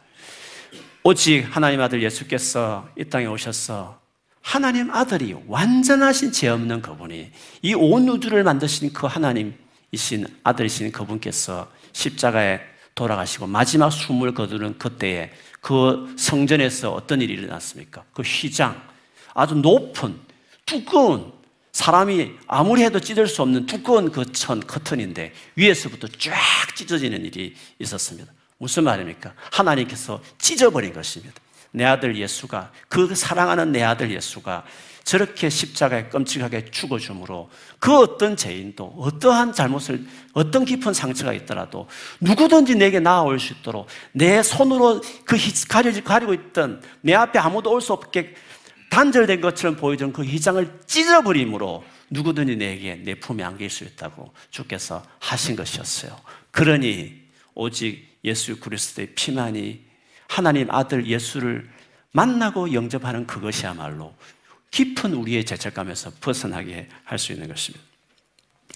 오직 1.04 1.46
하나님 1.50 1.82
아들 1.82 2.04
예수께서 2.04 2.88
이 2.98 3.06
땅에 3.06 3.26
오셔서 3.26 4.00
하나님 4.42 4.90
아들이 4.92 5.36
완전하신 5.48 6.32
죄 6.32 6.48
없는 6.50 6.82
그분이 6.82 7.32
이 7.62 7.74
온 7.74 8.08
우주를 8.10 8.44
만드신 8.44 8.94
그 8.94 9.08
하나님이신 9.08 10.26
아들이신 10.44 10.92
그분께서 10.92 11.72
십자가에 11.94 12.60
돌아가시고 12.96 13.48
마지막 13.48 13.90
숨을 13.92 14.34
거두는 14.34 14.78
그때에 14.78 15.32
그 15.62 16.14
성전에서 16.18 16.94
어떤 16.94 17.22
일이 17.22 17.34
일어났습니까? 17.34 18.04
그 18.14 18.22
휘장 18.22 18.82
아주 19.34 19.56
높은 19.56 20.20
두꺼운 20.66 21.32
사람이 21.72 22.32
아무리 22.48 22.84
해도 22.84 23.00
찢을 23.00 23.28
수 23.28 23.42
없는 23.42 23.66
두꺼운 23.66 24.12
그 24.12 24.26
천 24.34 24.60
커튼인데 24.60 25.34
위에서부터 25.56 26.08
쫙 26.20 26.34
찢어지는 26.76 27.24
일이 27.26 27.56
있었습니다. 27.80 28.32
무슨 28.60 28.84
말입니까? 28.84 29.34
하나님께서 29.52 30.22
찢어버린 30.38 30.94
것입니다. 30.94 31.34
내 31.72 31.86
아들 31.86 32.16
예수가 32.16 32.72
그 32.90 33.16
사랑하는 33.16 33.72
내 33.72 33.84
아들 33.84 34.12
예수가 34.12 34.66
저렇게 35.04 35.50
십자가에 35.50 36.10
끔찍하게 36.10 36.66
죽어줌으로 36.66 37.50
그 37.80 37.98
어떤 37.98 38.36
죄인도 38.36 38.94
어떠한 38.98 39.54
잘못을 39.54 40.06
어떤 40.34 40.66
깊은 40.66 40.94
상처가 40.94 41.34
있더라도 41.34 41.88
누구든지 42.20 42.76
내게 42.76 43.00
나아올 43.00 43.40
수 43.40 43.54
있도록 43.54 43.88
내 44.12 44.44
손으로 44.44 45.02
그 45.26 45.38
가리고 45.66 46.34
있던 46.34 46.84
내 47.02 47.14
앞에 47.16 47.40
아무도 47.40 47.72
올 47.72 47.82
수 47.82 47.94
없게 47.94 48.36
단절된 48.90 49.40
것처럼 49.40 49.78
보이던 49.78 50.12
그 50.12 50.24
희장을 50.24 50.82
찢어버림으로 50.86 51.84
누구든지 52.10 52.56
내게 52.58 52.96
내 52.96 53.16
품에 53.16 53.44
안길 53.44 53.70
수 53.70 53.84
있다고 53.86 54.34
주께서 54.50 55.04
하신 55.20 55.56
것이었어요. 55.56 56.20
그러니 56.52 57.29
오직 57.56 58.08
예수 58.24 58.60
그리스도의 58.60 59.14
피만이 59.16 59.86
하나님 60.28 60.70
아들 60.72 61.08
예수를 61.08 61.70
만나고 62.12 62.74
영접하는 62.74 63.26
그것이야말로 63.28 64.14
깊은 64.72 65.14
우리의 65.14 65.46
죄책감에서 65.46 66.12
벗어나게 66.22 66.88
할 67.04 67.18
수 67.18 67.34
있는 67.34 67.48
것입니다. 67.48 67.84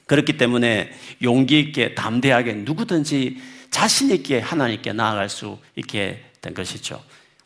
그렇기 0.05 0.37
때문에 0.37 0.91
용기 1.21 1.59
있게 1.59 1.95
담대하게 1.95 2.53
누구든지 2.53 3.37
자신 3.69 4.11
있게 4.11 4.39
하나님께 4.39 4.93
나아갈 4.93 5.29
수 5.29 5.57
있게 5.75 6.23
된 6.41 6.53
것이죠. 6.53 7.01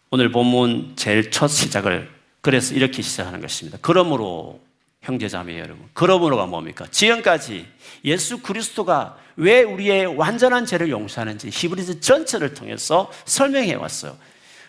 오늘 0.10 0.32
본문 0.32 0.94
제일 0.96 1.30
첫 1.30 1.48
시작을 1.48 2.10
그래서 2.42 2.74
이렇게 2.74 3.02
시작하는 3.02 3.42
것입니다. 3.42 3.78
그러므로 3.82 4.62
형제자매 5.08 5.58
여러분. 5.58 5.88
그러므로가 5.94 6.46
뭡니까? 6.48 6.86
지금까지 6.92 7.66
예수 8.04 8.42
그리스도가 8.42 9.18
왜 9.38 9.64
우리의 9.64 10.06
완전한 10.06 10.66
죄를 10.66 10.90
용서하는지 10.90 11.50
히브리서 11.50 12.02
전체를 12.02 12.54
통해서 12.54 13.10
설명해 13.24 13.76
왔어요. 13.76 14.18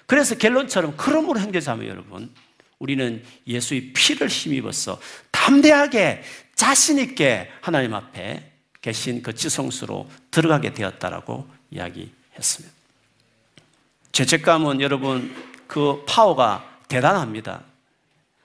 그래서 0.06 0.36
결론처럼 0.36 0.94
그러므로 0.96 1.40
형제자매 1.40 1.88
여러분, 1.88 2.32
우리는 2.78 3.22
예수의 3.48 3.92
피를 3.92 4.28
힘입어서 4.28 5.00
담대하게 5.32 6.22
자신 6.54 6.98
있게 6.98 7.50
하나님 7.60 7.94
앞에 7.94 8.52
계신 8.80 9.22
그 9.22 9.34
지성수로 9.34 10.08
들어가게 10.30 10.72
되었다라고 10.72 11.48
이야기했습니다. 11.72 12.74
죄책감은 14.12 14.80
여러분 14.82 15.34
그 15.66 16.04
파워가 16.06 16.64
대단합니다. 16.86 17.67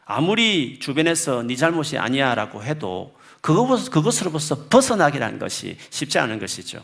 아무리 0.05 0.79
주변에서 0.79 1.43
네 1.43 1.55
잘못이 1.55 1.97
아니야라고 1.97 2.63
해도 2.63 3.15
그것으로부터 3.41 4.67
벗어나기라는 4.69 5.39
것이 5.39 5.77
쉽지 5.89 6.19
않은 6.19 6.39
것이죠. 6.39 6.83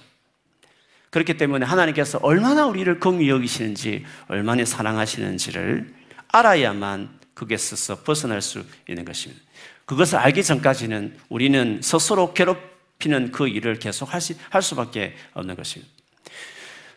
그렇기 1.10 1.38
때문에 1.38 1.66
하나님께서 1.66 2.20
얼마나 2.22 2.66
우리를 2.68 3.00
긍휼히 3.00 3.30
여기시는지, 3.30 4.06
얼마나 4.28 4.64
사랑하시는지를 4.66 5.94
알아야만 6.28 7.20
그게서 7.34 8.04
벗어날 8.04 8.42
수 8.42 8.64
있는 8.88 9.06
것입니다. 9.06 9.42
그것을 9.86 10.18
알기 10.18 10.44
전까지는 10.44 11.18
우리는 11.30 11.80
스스로 11.82 12.34
괴롭히는 12.34 13.32
그 13.32 13.48
일을 13.48 13.80
계속 13.80 14.14
할 14.14 14.62
수밖에 14.62 15.16
없는 15.34 15.56
것입니다. 15.56 15.92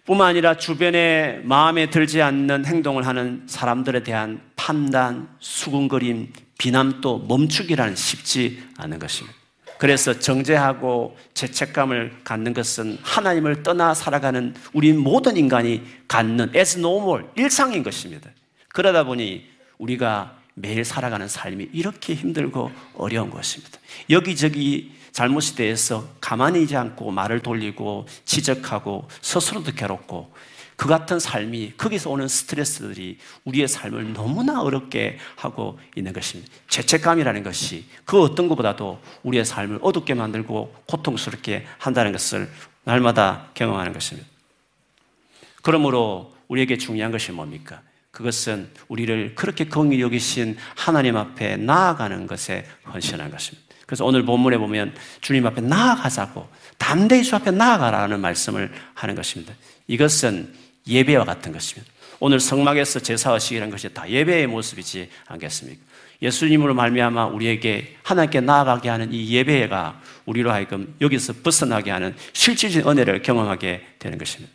뿐만 0.05 0.29
아니라 0.31 0.57
주변에 0.57 1.41
마음에 1.45 1.89
들지 1.89 2.23
않는 2.23 2.65
행동을 2.65 3.07
하는 3.07 3.45
사람들에 3.47 4.03
대한 4.03 4.41
판단, 4.57 5.29
수군거림, 5.39 6.33
비난도 6.59 7.27
멈추기란 7.29 7.95
쉽지 7.95 8.63
않은 8.79 8.99
것입니다. 8.99 9.37
그래서 9.79 10.19
정죄하고 10.19 11.17
죄책감을 11.35 12.21
갖는 12.25 12.55
것은 12.55 12.99
하나님을 13.03 13.63
떠나 13.63 13.95
살아가는 13.95 14.55
우리 14.73 14.93
모든 14.93 15.37
인간이 15.37 15.83
갖는 16.09 16.53
as 16.55 16.79
normal, 16.79 17.25
일상인 17.37 17.83
것입니다. 17.83 18.31
그러다 18.69 19.05
보니 19.05 19.45
우리가 19.79 20.39
매일 20.55 20.85
살아가는 20.85 21.27
삶이 21.27 21.71
이렇게 21.73 22.15
힘들고 22.15 22.71
어려운 22.97 23.31
것입니다. 23.31 23.79
여기저기 24.11 24.93
잘못에 25.13 25.55
대해서 25.55 26.09
가만히 26.21 26.63
있지 26.63 26.77
않고 26.77 27.11
말을 27.11 27.41
돌리고 27.41 28.07
지적하고 28.25 29.09
스스로도 29.21 29.73
괴롭고 29.73 30.33
그 30.77 30.89
같은 30.89 31.21
삶이 31.21 31.75
거기서 31.77 32.11
오는 32.11 32.27
스트레스들이 32.27 33.19
우리의 33.45 33.69
삶을 33.69 34.15
너무나 34.15 34.63
어렵게 34.63 35.19
하고 35.37 35.79
있는 35.95 36.13
것입니다. 36.13 36.51
죄책감이라는 36.69 37.43
것이 37.45 37.85
그 38.05 38.21
어떤 38.21 38.49
것보다도 38.49 39.01
우리의 39.23 39.45
삶을 39.45 39.79
어둡게 39.83 40.15
만들고 40.15 40.75
고통스럽게 40.87 41.67
한다는 41.79 42.11
것을 42.11 42.51
날마다 42.85 43.51
경험하는 43.55 43.93
것입니다. 43.93 44.29
그러므로 45.63 46.35
우리에게 46.49 46.79
중요한 46.79 47.13
것이 47.13 47.31
뭡니까? 47.31 47.81
그것은 48.11 48.69
우리를 48.89 49.35
그렇게 49.37 49.67
긍휼히 49.67 50.01
여기신 50.01 50.57
하나님 50.77 51.17
앞에 51.17 51.59
나아가는 51.59 52.27
것에 52.27 52.67
헌신한 52.93 53.31
것입니다. 53.31 53.72
그래서 53.87 54.05
오늘 54.05 54.25
본문에 54.25 54.59
보면 54.59 54.95
주님 55.21 55.47
앞에 55.47 55.61
나아가자고 55.61 56.49
담대히 56.79 57.23
주 57.23 57.37
앞에 57.37 57.51
나아가라는 57.51 58.21
말씀을 58.21 58.73
하는 58.95 59.15
것입니다. 59.15 59.55
이것은 59.87 60.53
예배와 60.87 61.25
같은 61.25 61.53
것입니다. 61.53 61.91
오늘 62.21 62.41
성막에서 62.41 63.01
제사하시기라는 63.01 63.71
것이 63.71 63.93
다 63.93 64.09
예배의 64.09 64.47
모습이지 64.47 65.09
않겠습니까? 65.27 65.81
예수님으로 66.23 66.73
말미암아 66.75 67.27
우리에게 67.27 67.97
하나님께 68.05 68.41
나아가게 68.41 68.89
하는 68.89 69.13
이 69.13 69.35
예배가 69.35 70.01
우리로 70.25 70.53
하여금 70.53 70.95
여기서 71.01 71.35
벗어나게 71.43 71.91
하는 71.91 72.15
실질적인 72.33 72.89
은혜를 72.89 73.23
경험하게 73.23 73.85
되는 73.99 74.19
것입니다. 74.19 74.53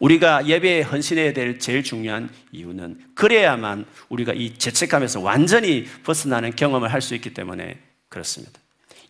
우리가 0.00 0.46
예배에 0.46 0.82
헌신해야 0.82 1.32
될 1.32 1.58
제일 1.58 1.84
중요한 1.84 2.28
이유는 2.52 2.98
그래야만 3.14 3.86
우리가 4.08 4.32
이 4.34 4.58
죄책감에서 4.58 5.20
완전히 5.20 5.86
벗어나는 6.04 6.56
경험을 6.56 6.92
할 6.92 7.00
수 7.00 7.14
있기 7.14 7.32
때문에 7.32 7.78
그렇습니다. 8.08 8.60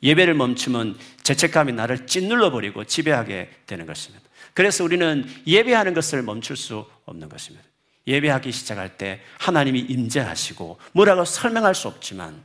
예배를 0.03 0.35
멈추면 0.35 0.99
죄책감이 1.23 1.73
나를 1.73 2.07
짓눌러 2.07 2.51
버리고 2.51 2.85
지배하게 2.85 3.51
되는 3.67 3.87
것입니다. 3.87 4.25
그래서 4.55 4.85
우리는 4.85 5.27
예배하는 5.47 5.95
것을 5.95 6.23
멈출 6.23 6.57
수 6.57 6.87
없는 7.05 7.29
것입니다. 7.29 7.67
예배하기 8.07 8.53
시작할 8.53 8.97
때 8.97 9.21
하나님이 9.39 9.81
임재하시고 9.81 10.79
뭐라고 10.93 11.25
설명할 11.25 11.75
수 11.75 11.89
없지만 11.89 12.43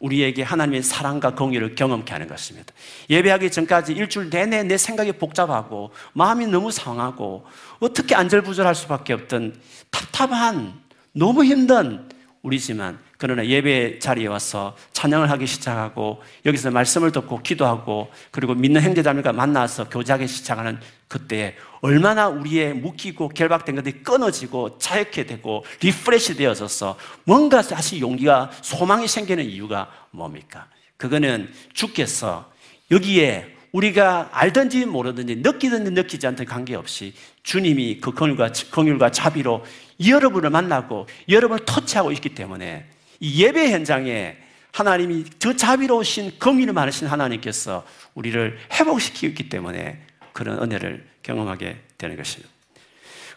우리에게 0.00 0.42
하나님의 0.42 0.82
사랑과 0.82 1.34
공의를 1.34 1.74
경험케 1.74 2.12
하는 2.12 2.26
것입니다. 2.26 2.72
예배하기 3.08 3.50
전까지 3.50 3.92
일주일 3.92 4.30
내내 4.30 4.62
내 4.64 4.76
생각이 4.76 5.12
복잡하고 5.12 5.92
마음이 6.12 6.46
너무 6.46 6.70
상하고 6.70 7.46
어떻게 7.78 8.14
안절부절할 8.14 8.74
수밖에 8.74 9.12
없던 9.12 9.60
답답한 9.90 10.74
너무 11.12 11.44
힘든 11.44 12.08
우리지만 12.42 12.98
그러나 13.18 13.46
예배 13.46 14.00
자리에 14.00 14.26
와서 14.26 14.76
찬양을 14.92 15.30
하기 15.30 15.46
시작하고 15.46 16.22
여기서 16.44 16.70
말씀을 16.70 17.12
듣고 17.12 17.42
기도하고 17.42 18.10
그리고 18.30 18.54
믿는 18.54 18.82
형제자매가 18.82 19.32
만나서 19.32 19.88
교제하기 19.88 20.26
시작하는 20.26 20.78
그때에 21.08 21.54
얼마나 21.80 22.28
우리의 22.28 22.74
묶이고 22.74 23.28
결박된 23.28 23.76
것들이 23.76 24.02
끊어지고 24.02 24.78
자유케 24.78 25.26
되고 25.26 25.64
refresh 25.80 26.36
되어져서 26.36 26.98
뭔가 27.24 27.62
다시 27.62 28.00
용기가 28.00 28.50
소망이 28.62 29.06
생기는 29.06 29.44
이유가 29.44 29.90
뭡니까? 30.10 30.66
그거는 30.96 31.52
주께서 31.72 32.50
여기에 32.90 33.54
우리가 33.72 34.30
알든지 34.32 34.86
모르든지 34.86 35.36
느끼든지 35.36 35.90
느끼지 35.90 36.26
않든 36.28 36.44
관계없이 36.44 37.12
주님이 37.42 38.00
그 38.00 38.12
긍휼과 38.12 39.10
자비로 39.10 39.64
여러분을 40.06 40.50
만나고 40.50 41.06
여러분을 41.28 41.64
터치하고 41.64 42.12
있기 42.12 42.34
때문에 42.34 42.86
이 42.86 42.93
예배 43.24 43.72
현장에 43.72 44.36
하나님이 44.72 45.24
저 45.38 45.54
자비로우신 45.54 46.38
긍휼이 46.38 46.72
많으신 46.72 47.06
하나님께서 47.06 47.86
우리를 48.14 48.58
회복시키고 48.72 49.26
있기 49.28 49.48
때문에 49.48 50.02
그런 50.32 50.62
은혜를 50.62 51.06
경험하게 51.22 51.80
되는 51.96 52.16
것입니다. 52.16 52.52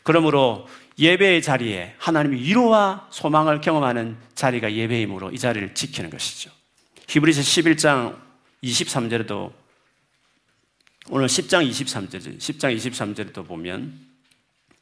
그러므로 0.04 0.68
예배의 0.98 1.42
자리에 1.42 1.94
하나님의 2.00 2.42
위로와 2.42 3.08
소망을 3.12 3.62
경험하는 3.62 4.18
자리가 4.34 4.74
예배이므로 4.74 5.32
이 5.32 5.38
자리를 5.38 5.74
지키는 5.76 6.10
것이죠. 6.10 6.50
히브리서 7.08 7.42
11장 7.42 8.18
23절에도 8.64 9.52
오늘 11.10 11.28
10장 11.28 11.70
23절, 11.70 12.40
10장 12.40 12.76
23절에도 12.76 13.46
보면 13.48 13.94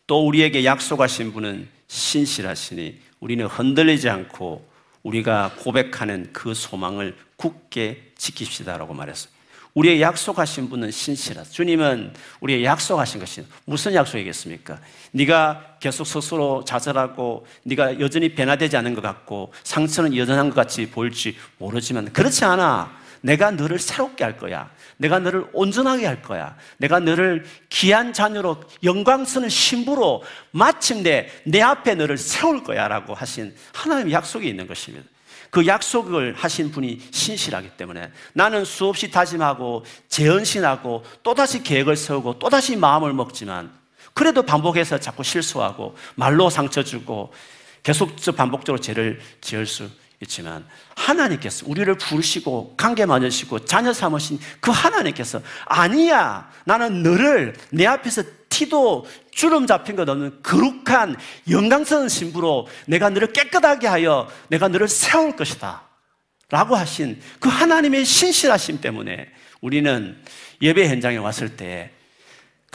또 0.08 0.26
우리에게 0.26 0.63
약속하신 0.63 1.34
분은 1.34 1.68
신실하시니 1.88 3.00
우리는 3.20 3.46
흔들리지 3.46 4.10
않고 4.10 4.68
우리가 5.06 5.52
고백하는 5.60 6.30
그 6.34 6.54
소망을 6.54 7.15
굳게 7.38 8.13
지킵시다라고 8.18 8.94
말했어요. 8.94 9.34
우리의 9.76 10.02
약속하신 10.02 10.70
분은 10.70 10.89
신실하다. 10.89 11.50
주님은 11.50 12.13
우리의 12.39 12.63
약속하신 12.63 13.20
것이 13.20 13.46
무슨 13.65 13.94
약속이겠습니까? 13.94 14.80
네가 15.12 15.78
계속 15.82 16.06
스스로 16.06 16.63
좌절하고 16.65 17.46
네가 17.63 18.00
여전히 18.00 18.34
변화되지 18.34 18.78
않은 18.78 18.96
것 18.96 19.02
같고 19.02 19.54
상처는 19.63 20.15
여전한 20.15 20.50
것 20.50 20.56
같이 20.56 20.89
보일지 20.89 21.36
모르지만 21.58 22.12
그렇지 22.13 22.46
않아. 22.46 23.05
내가 23.21 23.51
너를 23.51 23.80
새롭게 23.80 24.23
할 24.23 24.38
거야. 24.38 24.69
내가 24.97 25.19
너를 25.19 25.45
온전하게 25.54 26.06
할 26.06 26.21
거야. 26.21 26.56
내가 26.78 26.99
너를 26.99 27.45
귀한 27.69 28.13
자녀로 28.13 28.63
영광스러운 28.84 29.49
신부로 29.49 30.23
마침내 30.51 31.30
내 31.45 31.62
앞에 31.62 31.95
너를 31.95 32.17
세울 32.17 32.63
거야. 32.63 32.88
라고 32.88 33.13
하신 33.13 33.56
하나님의 33.73 34.13
약속이 34.13 34.47
있는 34.47 34.67
것입니다. 34.67 35.08
그 35.49 35.65
약속을 35.65 36.36
하신 36.38 36.71
분이 36.71 36.99
신실하기 37.12 37.71
때문에 37.78 38.12
나는 38.34 38.65
수없이 38.65 39.10
다짐하고 39.10 39.86
재헌신하고 40.10 41.04
또다시 41.23 41.63
계획을 41.63 41.95
세우고 41.95 42.39
또다시 42.39 42.75
마음을 42.75 43.13
먹지만 43.13 43.71
그래도 44.13 44.43
반복해서 44.43 44.99
자꾸 44.99 45.23
실수하고 45.23 45.95
말로 46.15 46.49
상처 46.49 46.84
주고 46.84 47.32
계속 47.84 48.15
반복적으로 48.36 48.82
죄를 48.82 49.19
지을 49.41 49.65
수 49.65 49.89
있지만 50.26 50.68
하나님께서 50.96 51.66
우리를 51.68 51.98
부르시고 51.98 52.76
관계 52.78 53.06
맺으시고 53.06 53.66
자녀 53.66 53.94
삼으신 53.94 54.40
그 54.60 54.72
하나님께서 54.72 55.42
아니야 55.66 56.50
나는 56.66 57.02
너를 57.02 57.56
내 57.72 57.86
앞에서 57.86 58.24
티도 58.50 59.08
주름 59.32 59.68
잡힌 59.68 59.96
것 59.96 60.08
없는 60.08 60.42
거룩한 60.44 61.18
영광스러운 61.50 62.10
신부로 62.10 62.68
내가 62.86 63.10
너를 63.10 63.34
깨끗하게 63.34 63.88
하여 63.88 64.30
내가 64.50 64.68
너를 64.68 64.88
세울 64.88 65.36
것이다 65.36 65.84
라고 66.50 66.76
하신 66.76 67.20
그 67.40 67.50
하나님의 67.50 68.06
신실하심 68.06 68.82
때문에 68.82 69.28
우리는 69.62 70.22
예배 70.62 70.88
현장에 70.88 71.18
왔을 71.18 71.56
때 71.58 71.96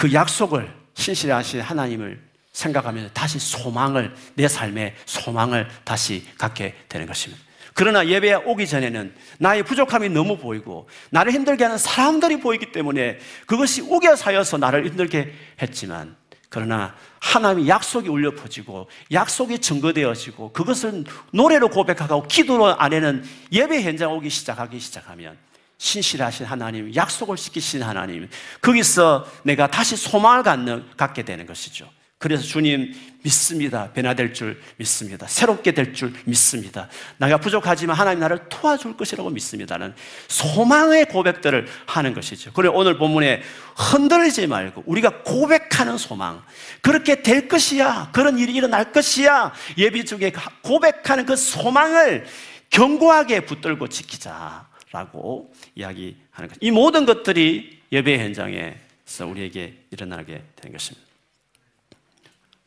그 0.01 0.15
약속을 0.15 0.75
신실하신 0.95 1.61
하나님을 1.61 2.19
생각하면서 2.53 3.13
다시 3.13 3.39
소망을, 3.39 4.15
내 4.35 4.49
삶에 4.49 4.97
소망을 5.07 5.69
다시 5.85 6.27
갖게 6.37 6.75
되는 6.89 7.07
것입니다. 7.07 7.43
그러나 7.75 8.07
예배에 8.07 8.35
오기 8.35 8.67
전에는 8.67 9.15
나의 9.39 9.63
부족함이 9.63 10.09
너무 10.11 10.37
보이고 10.37 10.89
나를 11.11 11.33
힘들게 11.33 11.65
하는 11.65 11.79
사람들이 11.79 12.41
보이기 12.41 12.73
때문에 12.73 13.19
그것이 13.47 13.81
우겨사여서 13.81 14.59
나를 14.59 14.87
힘들게 14.87 15.33
했지만 15.63 16.17
그러나 16.49 16.95
하나님의 17.21 17.69
약속이 17.69 18.09
울려 18.09 18.35
퍼지고 18.35 18.91
약속이 19.13 19.61
증거되어지고 19.61 20.53
그것을 20.53 21.05
노래로 21.33 21.69
고백하고 21.69 22.27
기도로 22.27 22.77
안에는 22.77 23.25
예배 23.53 23.83
현장 23.83 24.13
오기 24.13 24.29
시작하기 24.29 24.81
시작하면 24.81 25.39
신실하신 25.79 26.45
하나님, 26.45 26.95
약속을 26.95 27.37
지키신 27.37 27.83
하나님, 27.83 28.29
거기서 28.61 29.27
내가 29.45 29.67
다시 29.69 29.97
소망을 29.97 30.43
갖는, 30.43 30.85
갖게 30.99 31.23
되는 31.23 31.47
것이죠. 31.47 31.89
그래서 32.21 32.43
주님 32.43 32.93
믿습니다. 33.23 33.91
변화될 33.93 34.35
줄 34.35 34.61
믿습니다. 34.77 35.27
새롭게 35.27 35.73
될 35.73 35.95
줄 35.95 36.13
믿습니다. 36.27 36.87
내가 37.17 37.39
부족하지만 37.39 37.97
하나님 37.97 38.21
나를 38.21 38.47
도와줄 38.51 38.99
것이라고 38.99 39.31
믿습니다는 39.31 39.95
소망의 40.29 41.07
고백들을 41.07 41.67
하는 41.87 42.13
것이죠. 42.13 42.53
그리고 42.53 42.77
오늘 42.77 42.99
본문에 42.99 43.41
흔들리지 43.75 44.47
말고 44.49 44.83
우리가 44.85 45.23
고백하는 45.23 45.97
소망. 45.97 46.43
그렇게 46.83 47.23
될 47.23 47.49
것이야. 47.49 48.11
그런 48.13 48.39
일이 48.39 48.53
일어날 48.53 48.93
것이야. 48.93 49.55
예비 49.79 50.05
중에 50.05 50.31
고백하는 50.63 51.25
그 51.25 51.37
소망을 51.37 52.27
견고하게 52.69 53.47
붙들고 53.47 53.89
지키자라고 53.89 55.55
이야기하는 55.75 56.49
것. 56.49 56.53
이 56.61 56.71
모든 56.71 57.07
것들이 57.07 57.81
예배 57.91 58.19
현장에서 58.19 59.27
우리에게 59.27 59.79
일어나게 59.91 60.43
되는 60.57 60.77
것입니다. 60.77 61.10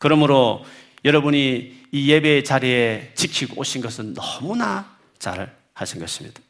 그러므로 0.03 0.65
여러분이 1.05 1.83
이 1.93 2.11
예배 2.11 2.43
자리에 2.43 3.13
지키고 3.15 3.57
오신 3.57 3.81
것은 3.81 4.13
너무나 4.13 4.97
잘 5.17 5.55
하신 5.73 6.01
것입니다. 6.01 6.41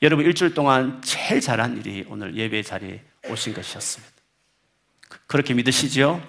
여러분 0.00 0.24
일주일 0.24 0.54
동안 0.54 1.02
제일 1.02 1.42
잘한 1.42 1.76
일이 1.76 2.06
오늘 2.08 2.34
예배 2.34 2.62
자리에 2.62 3.02
오신 3.28 3.52
것이었습니다. 3.52 4.14
그렇게 5.26 5.52
믿으시죠? 5.52 6.26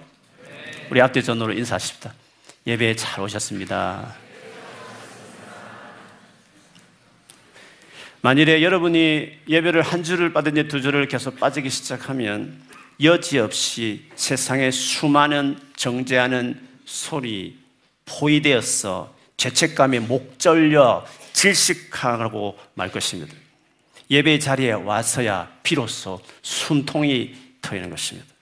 우리 0.90 1.00
앞뒤 1.00 1.24
전으로 1.24 1.54
인사하십시다. 1.54 2.12
예배에 2.66 2.94
잘 2.94 3.24
오셨습니다. 3.24 4.14
만일에 8.20 8.62
여러분이 8.62 9.38
예배를 9.48 9.80
한 9.80 10.02
주를 10.02 10.34
빠든지 10.34 10.68
두 10.68 10.82
주를 10.82 11.08
계속 11.08 11.40
빠지기 11.40 11.70
시작하면 11.70 12.62
여지없이 13.02 14.08
세상의 14.14 14.72
수많은 14.72 15.58
정죄하는 15.76 16.60
소리 16.84 17.58
포위되어서 18.06 19.14
죄책감에 19.36 20.00
목 20.00 20.38
절려 20.38 21.04
질식하고 21.32 22.58
말 22.74 22.90
것입니다. 22.90 23.34
예배 24.10 24.38
자리에 24.38 24.72
와서야 24.72 25.50
비로소 25.62 26.20
숨통이 26.42 27.34
트이는 27.62 27.90
것입니다. 27.90 28.34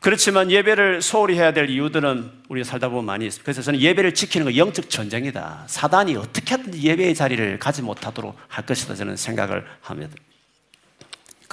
그렇지만 0.00 0.50
예배를 0.50 1.00
소홀히 1.00 1.34
해야 1.34 1.52
될 1.52 1.70
이유들은 1.70 2.30
우리가 2.48 2.68
살다 2.68 2.90
보면 2.90 3.06
많이 3.06 3.26
있습니다. 3.26 3.42
그래서 3.42 3.62
저는 3.62 3.80
예배를 3.80 4.12
지키는 4.12 4.44
건 4.44 4.56
영적 4.56 4.90
전쟁이다. 4.90 5.64
사단이 5.66 6.14
어떻게든 6.16 6.82
예배의 6.82 7.14
자리를 7.14 7.58
가지 7.58 7.80
못하도록 7.80 8.36
할 8.48 8.66
것이다. 8.66 8.94
저는 8.94 9.16
생각을 9.16 9.66
합니다. 9.80 10.14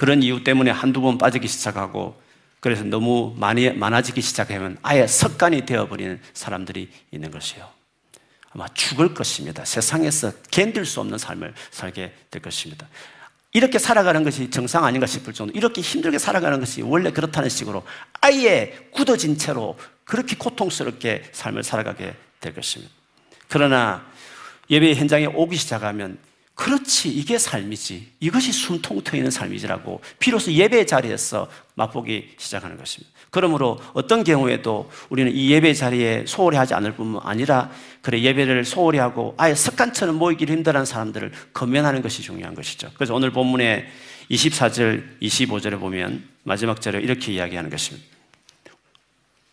그런 0.02 0.20
이유 0.20 0.42
때문에 0.42 0.72
한두 0.72 1.00
번 1.00 1.16
빠지기 1.16 1.46
시작하고 1.46 2.20
그래서 2.58 2.82
너무 2.82 3.36
많이 3.36 3.70
많아지기 3.70 4.20
시작하면 4.20 4.76
아예 4.82 5.06
습관이 5.06 5.64
되어버리는 5.64 6.20
사람들이 6.34 6.90
있는 7.12 7.30
것이요. 7.30 7.68
아마 8.50 8.66
죽을 8.74 9.14
것입니다. 9.14 9.64
세상에서 9.64 10.32
견딜 10.50 10.86
수 10.86 10.98
없는 10.98 11.18
삶을 11.18 11.54
살게 11.70 12.12
될 12.32 12.42
것입니다. 12.42 12.88
이렇게 13.52 13.78
살아가는 13.78 14.24
것이 14.24 14.50
정상 14.50 14.84
아닌가 14.84 15.06
싶을 15.06 15.32
정도 15.34 15.52
이렇게 15.56 15.80
힘들게 15.80 16.18
살아가는 16.18 16.58
것이 16.58 16.82
원래 16.82 17.12
그렇다는 17.12 17.48
식으로 17.48 17.84
아예 18.20 18.76
굳어진 18.90 19.38
채로 19.38 19.78
그렇게 20.02 20.34
고통스럽게 20.34 21.30
삶을 21.30 21.62
살아가게 21.62 22.16
될 22.40 22.52
것입니다. 22.52 22.92
그러나 23.46 24.04
예배 24.68 24.96
현장에 24.96 25.26
오기 25.26 25.56
시작하면 25.56 26.18
그렇지, 26.62 27.08
이게 27.08 27.38
삶이지. 27.38 28.12
이것이 28.20 28.52
숨통 28.52 29.02
트이는 29.02 29.32
삶이지라고 29.32 30.00
비로소 30.20 30.52
예배 30.52 30.86
자리에서 30.86 31.48
맛보기 31.74 32.34
시작하는 32.38 32.76
것입니다. 32.76 33.12
그러므로 33.30 33.80
어떤 33.94 34.22
경우에도 34.22 34.88
우리는 35.08 35.34
이 35.34 35.50
예배 35.50 35.74
자리에 35.74 36.24
소홀히 36.24 36.56
하지 36.56 36.74
않을 36.74 36.94
뿐만 36.94 37.20
아니라 37.24 37.68
그래 38.00 38.22
예배를 38.22 38.64
소홀히 38.64 38.98
하고 39.00 39.34
아예 39.38 39.56
습관처럼 39.56 40.14
모이기를 40.14 40.54
힘들어하는 40.54 40.86
사람들을 40.86 41.32
건면하는 41.52 42.00
것이 42.00 42.22
중요한 42.22 42.54
것이죠. 42.54 42.90
그래서 42.94 43.12
오늘 43.12 43.32
본문에 43.32 43.88
24절, 44.30 45.18
25절에 45.20 45.80
보면 45.80 46.22
마지막 46.44 46.80
절에 46.80 47.00
이렇게 47.00 47.32
이야기하는 47.32 47.70
것입니다. 47.70 48.06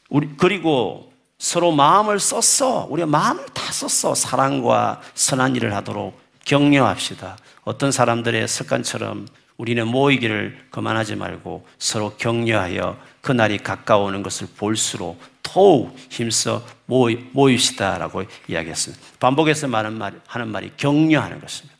우리, 0.09 0.29
그리고 0.37 1.11
서로 1.39 1.71
마음을 1.71 2.19
썼어. 2.19 2.85
우리가 2.91 3.07
마음을 3.07 3.47
다 3.47 3.71
썼어. 3.71 4.13
사랑과 4.13 5.01
선한 5.15 5.55
일을 5.55 5.73
하도록 5.73 6.28
격려합시다. 6.49 7.38
어떤 7.63 7.91
사람들의 7.91 8.47
습관처럼 8.47 9.27
우리는 9.57 9.88
모이기를 9.88 10.57
그만하지 10.71 11.15
말고 11.15 11.67
서로 11.77 12.15
격려하여 12.17 12.97
그날이 13.21 13.59
가까워오는 13.59 14.23
것을 14.23 14.47
볼수록 14.57 15.21
더욱 15.43 15.95
힘써 16.09 16.65
모이, 16.88 17.17
모입시다라고 17.33 18.23
이야기했습니다. 18.47 19.03
반복해서 19.19 19.67
말하는, 19.67 19.97
말, 19.97 20.19
하는 20.25 20.47
말이 20.47 20.71
격려하는 20.75 21.39
것입니다. 21.39 21.77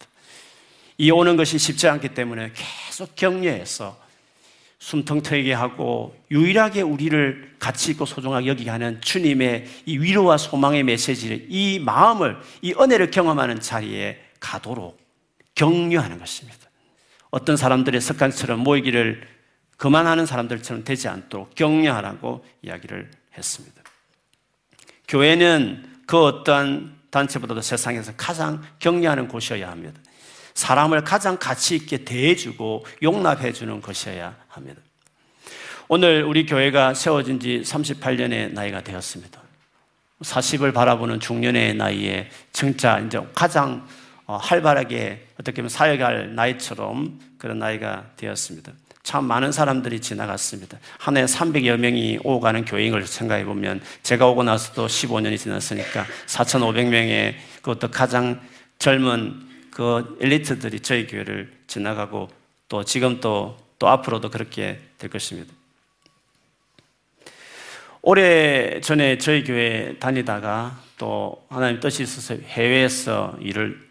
이 1.00 1.10
오는 1.10 1.36
것이 1.36 1.58
쉽지 1.58 1.88
않기 1.88 2.10
때문에 2.10 2.52
계속 2.54 3.16
격려해서 3.16 3.98
숨통 4.78 5.24
트이게 5.24 5.54
하고 5.54 6.16
유일하게 6.30 6.82
우리를 6.82 7.56
가치 7.58 7.92
있고 7.92 8.06
소중하게 8.06 8.48
여기게 8.48 8.70
하는 8.70 9.02
주님의 9.02 9.66
이 9.88 9.98
위로와 9.98 10.38
소망의 10.38 10.84
메시지를 10.84 11.48
이 11.50 11.80
마음을 11.80 12.38
이 12.62 12.74
은혜를 12.74 13.10
경험하는 13.12 13.62
자리에 13.62 14.29
가도록 14.40 15.00
격려하는 15.56 16.20
것입니다. 16.20 16.58
어떤 17.32 17.58
사람들의 17.58 18.00
습관처럼 18.02 18.60
모이기를 18.60 19.28
그만하는 19.78 20.26
사람들처럼 20.26 20.84
되지 20.84 21.08
않도록 21.08 21.56
격려하라고 21.56 22.46
이야기를 22.62 23.12
했습니다. 23.38 23.82
교회는 25.08 26.02
그 26.06 26.22
어떠한 26.22 26.98
단체보다도 27.10 27.62
세상에서 27.62 28.14
가장 28.18 28.62
격려하는 28.80 29.28
곳이어야 29.28 29.70
합니다. 29.70 30.00
사람을 30.54 31.04
가장 31.04 31.38
가치 31.38 31.76
있게 31.76 32.04
대해주고 32.04 32.86
용납해주는 33.02 33.82
것이어야 33.82 34.36
합니다. 34.48 34.82
오늘 35.88 36.24
우리 36.24 36.46
교회가 36.46 36.94
세워진 36.94 37.40
지 37.40 37.62
38년의 37.64 38.54
나이가 38.54 38.82
되었습니다. 38.84 39.42
40을 40.22 40.74
바라보는 40.74 41.20
중년의 41.20 41.76
나이에 41.76 42.30
진짜 42.52 43.00
이제 43.00 43.20
가장 43.34 43.88
어, 43.88 43.88
활발하게 44.38 45.28
어떻게 45.40 45.58
보면 45.58 45.70
사역할 45.70 46.36
나이처럼 46.36 47.20
그런 47.38 47.60
나이가 47.60 48.06
되었습니다. 48.18 48.72
참 49.02 49.26
많은 49.26 49.52
사람들이 49.52 50.02
지나갔습니다. 50.02 50.78
한해 51.00 51.26
300여 51.26 51.78
명이 51.78 52.20
오가는 52.24 52.64
교인을 52.66 53.08
생각해 53.08 53.46
보면 53.46 53.82
제가 54.04 54.28
오고 54.28 54.44
나서도 54.44 54.86
15년이 54.86 55.38
지났으니까 55.38 56.06
4,500명의 56.28 57.34
그것도 57.58 57.90
가장 57.90 58.40
젊은 58.78 59.48
그 59.72 60.18
엘리트들이 60.22 60.82
저희 60.82 61.08
교회를 61.08 61.52
지나가고 61.68 62.30
또 62.68 62.84
지금 62.84 63.20
또, 63.20 63.58
또 63.80 63.88
앞으로도 63.88 64.30
그렇게 64.30 64.80
될 65.00 65.10
것입니다. 65.10 65.52
오래 68.02 68.80
전에 68.80 69.18
저희 69.18 69.44
교회 69.44 69.98
다니다가 70.00 70.80
또 70.98 71.46
하나님 71.50 71.80
뜻이 71.80 72.04
있어서 72.04 72.36
해외에서 72.36 73.38
일을 73.42 73.89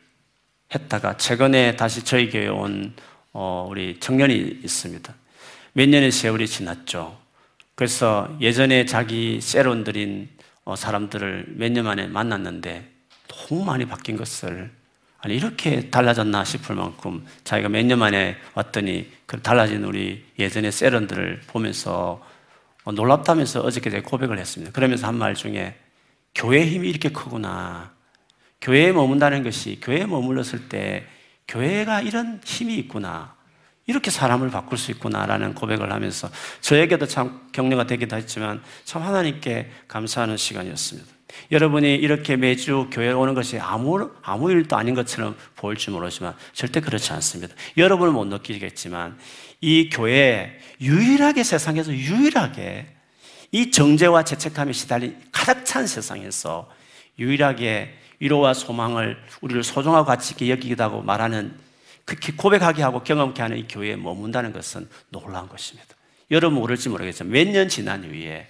했다가 0.75 1.17
최근에 1.17 1.77
다시 1.77 2.05
저희 2.05 2.29
교회에 2.31 2.49
온 2.49 2.95
어, 3.33 3.67
우리 3.69 3.99
청년이 4.01 4.35
있습니다. 4.65 5.15
몇 5.73 5.89
년의 5.89 6.11
세월이 6.13 6.47
지났죠. 6.49 7.19
그래서 7.75 8.37
예전에 8.41 8.85
자기 8.85 9.41
세론들인 9.41 10.29
어, 10.65 10.77
사람들을 10.77 11.55
몇 11.57 11.71
년 11.73 11.85
만에 11.85 12.07
만났는데 12.07 12.91
너무 13.29 13.65
많이 13.65 13.87
바뀐 13.87 14.17
것을 14.17 14.71
아니 15.21 15.35
이렇게 15.37 15.89
달라졌나 15.91 16.45
싶을 16.45 16.77
만큼 16.77 17.25
자기가 17.45 17.69
몇 17.69 17.85
년 17.85 17.99
만에 17.99 18.37
왔더니 18.55 19.11
그 19.27 19.41
달라진 19.41 19.85
우리 19.85 20.25
예전의 20.39 20.73
세런들을 20.73 21.43
보면서 21.47 22.23
어, 22.85 22.93
놀랍다면서 22.93 23.61
어저께 23.63 24.03
고백을 24.03 24.39
했습니다. 24.39 24.73
그러면서 24.73 25.07
한 25.07 25.15
말 25.17 25.35
중에 25.35 25.77
교회 26.35 26.65
힘이 26.67 26.91
이렇게 26.91 27.09
크구나. 27.11 27.93
교회에 28.61 28.93
머문다는 28.93 29.43
것이 29.43 29.79
교회에 29.81 30.07
머물렀을 30.07 30.69
때 30.69 31.07
교회가 31.47 32.03
이런 32.03 32.41
힘이 32.45 32.77
있구나. 32.77 33.37
이렇게 33.87 34.11
사람을 34.11 34.51
바꿀 34.51 34.77
수 34.77 34.91
있구나라는 34.91 35.55
고백을 35.55 35.91
하면서 35.91 36.31
저에게도 36.61 37.07
참 37.07 37.49
격려가 37.53 37.87
되기도 37.87 38.17
했지만 38.17 38.63
참 38.85 39.03
하나님께 39.03 39.71
감사하는 39.89 40.37
시간이었습니다. 40.37 41.09
여러분이 41.51 41.95
이렇게 41.95 42.37
매주 42.37 42.89
교회에 42.91 43.13
오는 43.13 43.35
것이 43.35 43.59
아무, 43.59 44.11
아무 44.23 44.51
일도 44.51 44.77
아닌 44.77 44.95
것처럼 44.95 45.37
보일지 45.57 45.91
모르지만 45.91 46.35
절대 46.53 46.81
그렇지 46.81 47.13
않습니다. 47.15 47.55
여러분은 47.79 48.13
못 48.13 48.27
느끼겠지만 48.27 49.19
이 49.63 49.89
교회 49.91 50.59
유일하게 50.81 51.43
세상에서 51.43 51.93
유일하게 51.93 52.95
이 53.53 53.71
정죄와 53.71 54.25
죄책감에 54.25 54.73
시달린 54.73 55.19
가득 55.33 55.65
찬 55.65 55.87
세상에서 55.87 56.71
유일하게 57.19 57.95
위로와 58.21 58.55
소망을 58.55 59.17
우리를 59.41 59.63
소중하고 59.63 60.05
가치 60.07 60.33
있게 60.33 60.51
여기기도 60.51 60.83
하고 60.85 61.03
말하는 61.03 61.55
그렇게 62.05 62.33
고백하게 62.33 62.83
하고 62.83 63.03
경험케 63.03 63.43
하는 63.43 63.59
이 63.59 63.69
교회에 63.69 63.97
머문다는 63.97 64.53
것은 64.53 64.89
놀라운 65.11 65.49
것입니다. 65.49 65.95
여러분 66.31 66.59
모를지 66.59 66.89
모르겠지만 66.89 67.33
몇 67.33 67.49
년 67.49 67.69
지난 67.69 68.05
후에 68.05 68.49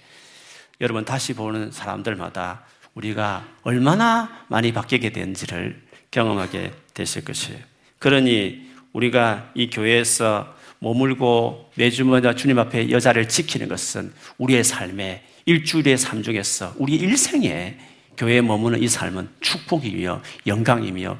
여러분 0.81 1.03
다시 1.05 1.33
보는 1.33 1.71
사람들마다 1.71 2.63
우리가 2.95 3.45
얼마나 3.63 4.45
많이 4.47 4.71
바뀌게 4.73 5.11
된지를 5.11 5.81
경험하게 6.11 6.71
되실 6.93 7.23
것이에요. 7.25 7.59
그러니 7.99 8.69
우리가 8.93 9.51
이 9.55 9.69
교회에서 9.69 10.55
머물고 10.79 11.71
매주마다 11.75 12.35
주님 12.35 12.57
앞에 12.59 12.89
여자를 12.89 13.27
지키는 13.27 13.67
것은 13.67 14.13
우리의 14.37 14.63
삶의 14.63 15.21
일주일의 15.45 15.97
삶 15.97 16.23
중에서 16.23 16.73
우리 16.77 16.95
일생에 16.95 17.77
교회에 18.19 18.41
머무는 18.41 18.83
이 18.83 18.87
삶은 18.87 19.29
축복이며 19.39 20.21
영광이며 20.45 21.17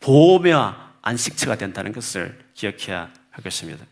보호며 0.00 0.74
안식처가 1.02 1.56
된다는 1.58 1.92
것을 1.92 2.38
기억해야 2.54 3.10
하겠습니다. 3.30 3.84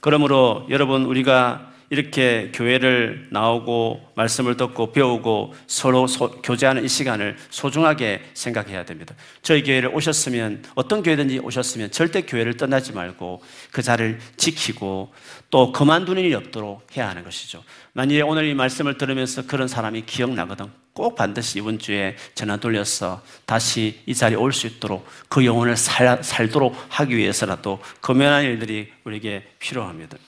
그러므로 0.00 0.64
여러분 0.70 1.04
우리가 1.04 1.72
이렇게 1.90 2.50
교회를 2.54 3.28
나오고 3.32 4.12
말씀을 4.14 4.56
듣고 4.56 4.92
배우고 4.92 5.54
서로 5.66 6.06
소, 6.06 6.30
교제하는 6.40 6.84
이 6.84 6.88
시간을 6.88 7.36
소중하게 7.50 8.22
생각해야 8.32 8.84
됩니다. 8.84 9.14
저희 9.42 9.62
교회를 9.62 9.90
오셨으면 9.94 10.62
어떤 10.74 11.02
교회든지 11.02 11.40
오셨으면 11.40 11.90
절대 11.90 12.22
교회를 12.22 12.56
떠나지 12.56 12.92
말고 12.92 13.42
그 13.72 13.82
자를 13.82 14.20
지키고 14.36 15.12
또 15.50 15.72
그만두는 15.72 16.22
일이 16.22 16.34
없도록 16.34 16.96
해야 16.96 17.10
하는 17.10 17.24
것이죠. 17.24 17.62
만일에 17.92 18.22
오늘 18.22 18.46
이 18.46 18.54
말씀을 18.54 18.96
들으면서 18.96 19.46
그런 19.46 19.68
사람이 19.68 20.06
기억나거든. 20.06 20.81
꼭 20.94 21.14
반드시 21.14 21.58
이번 21.58 21.78
주에 21.78 22.16
전화 22.34 22.56
돌려서 22.58 23.22
다시 23.46 24.02
이 24.04 24.14
자리에 24.14 24.36
올 24.36 24.52
수 24.52 24.66
있도록 24.66 25.06
그 25.28 25.44
영혼을 25.44 25.76
살, 25.76 26.22
살도록 26.22 26.76
하기 26.90 27.16
위해서라도 27.16 27.80
금연한 28.00 28.44
일들이 28.44 28.92
우리에게 29.04 29.48
필요합니다. 29.58 30.18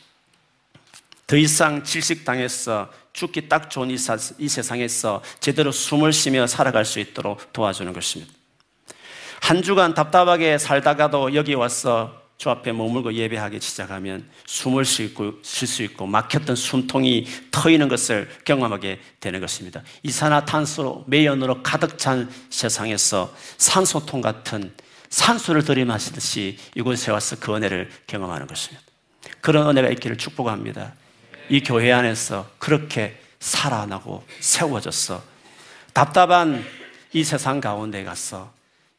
더 1.27 1.37
이상 1.37 1.85
질식당해서 1.85 2.91
죽기 3.13 3.49
딱 3.49 3.71
좋은 3.71 3.91
이, 3.91 3.99
사, 3.99 4.17
이 4.39 4.49
세상에서 4.49 5.23
제대로 5.41 5.71
숨을 5.71 6.13
쉬며 6.13 6.47
살아갈 6.47 6.85
수 6.85 6.99
있도록 6.99 7.53
도와주는 7.53 7.93
것입니다. 7.93 8.33
한 9.41 9.63
주간 9.63 9.93
답답하게 9.95 10.57
살다가도 10.59 11.35
여기 11.35 11.55
와서 11.55 12.24
주 12.37 12.51
앞에 12.51 12.73
머물고 12.73 13.15
예배하기 13.15 13.61
시작하면 13.61 14.29
숨을 14.47 14.85
쉴 14.85 15.09
수 15.43 15.83
있고 15.85 16.07
막혔던 16.07 16.57
숨통이 16.57 17.27
터이는 17.51 17.89
것을 17.89 18.29
경험하게 18.45 19.01
되는 19.21 19.41
것입니다. 19.41 19.83
이산화탄소 20.03 21.05
매연으로 21.07 21.63
가득 21.63 21.97
찬 21.97 22.29
세상에서 22.51 23.35
산소통 23.57 24.21
같은 24.21 24.73
산소를 25.11 25.65
들이마시듯이 25.65 26.59
이곳에 26.75 27.13
와서 27.13 27.37
그 27.39 27.55
은혜를 27.55 27.89
경험하는 28.07 28.49
것입니다. 28.49 28.85
그런 29.41 29.69
은혜가 29.69 29.89
있기를 29.91 30.19
축복합니다. 30.19 30.95
이 31.49 31.63
교회 31.63 31.93
안에서 31.93 32.51
그렇게 32.59 33.21
살아나고 33.39 34.25
세워졌어. 34.41 35.23
답답한 35.93 36.65
이 37.13 37.23
세상 37.23 37.61
가운데 37.61 38.03
가서 38.03 38.53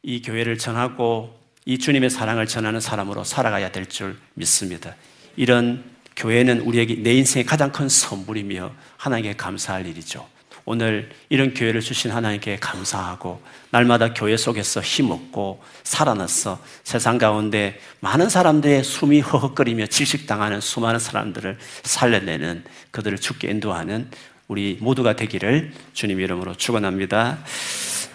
이 0.04 0.22
교회를 0.22 0.58
전하고 0.58 1.38
이 1.66 1.78
주님의 1.80 2.10
사랑을 2.12 2.46
전하는 2.46 2.80
사람으로 2.80 3.24
살아가야 3.24 3.72
될 3.72 3.86
줄 3.86 4.18
믿습니다. 4.36 4.96
이런 5.36 5.84
교회는 6.16 6.62
우리에게 6.62 6.96
내 7.02 7.14
인생의 7.16 7.46
가장 7.46 7.72
큰 7.72 7.90
선물이며 7.90 8.72
하나님께 8.98 9.36
감사할 9.36 9.86
일이죠. 9.88 10.28
오늘 10.68 11.12
이런 11.30 11.54
교회를 11.54 11.82
주신 11.82 12.10
하나님께 12.12 12.58
감사하고 12.58 13.42
날마다 13.70 14.14
교회 14.14 14.36
속에서 14.36 14.82
힘없고 14.82 15.62
살아났어 15.84 16.60
세상 16.84 17.18
가운데 17.20 17.80
많은 18.00 18.30
사람들의 18.30 18.84
숨이 18.84 19.22
허헉거리며 19.22 19.88
질식당하는 19.88 20.62
수많은 20.62 21.00
사람들을 21.00 21.60
살려내는 21.84 22.64
그들을 22.92 23.20
죽게 23.20 23.50
인도하는 23.50 24.10
우리 24.48 24.78
모두가 24.82 25.16
되기를 25.16 25.72
주님 25.94 26.20
이름으로 26.20 26.56
축원합니다. 26.56 27.40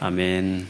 아멘. 0.00 0.66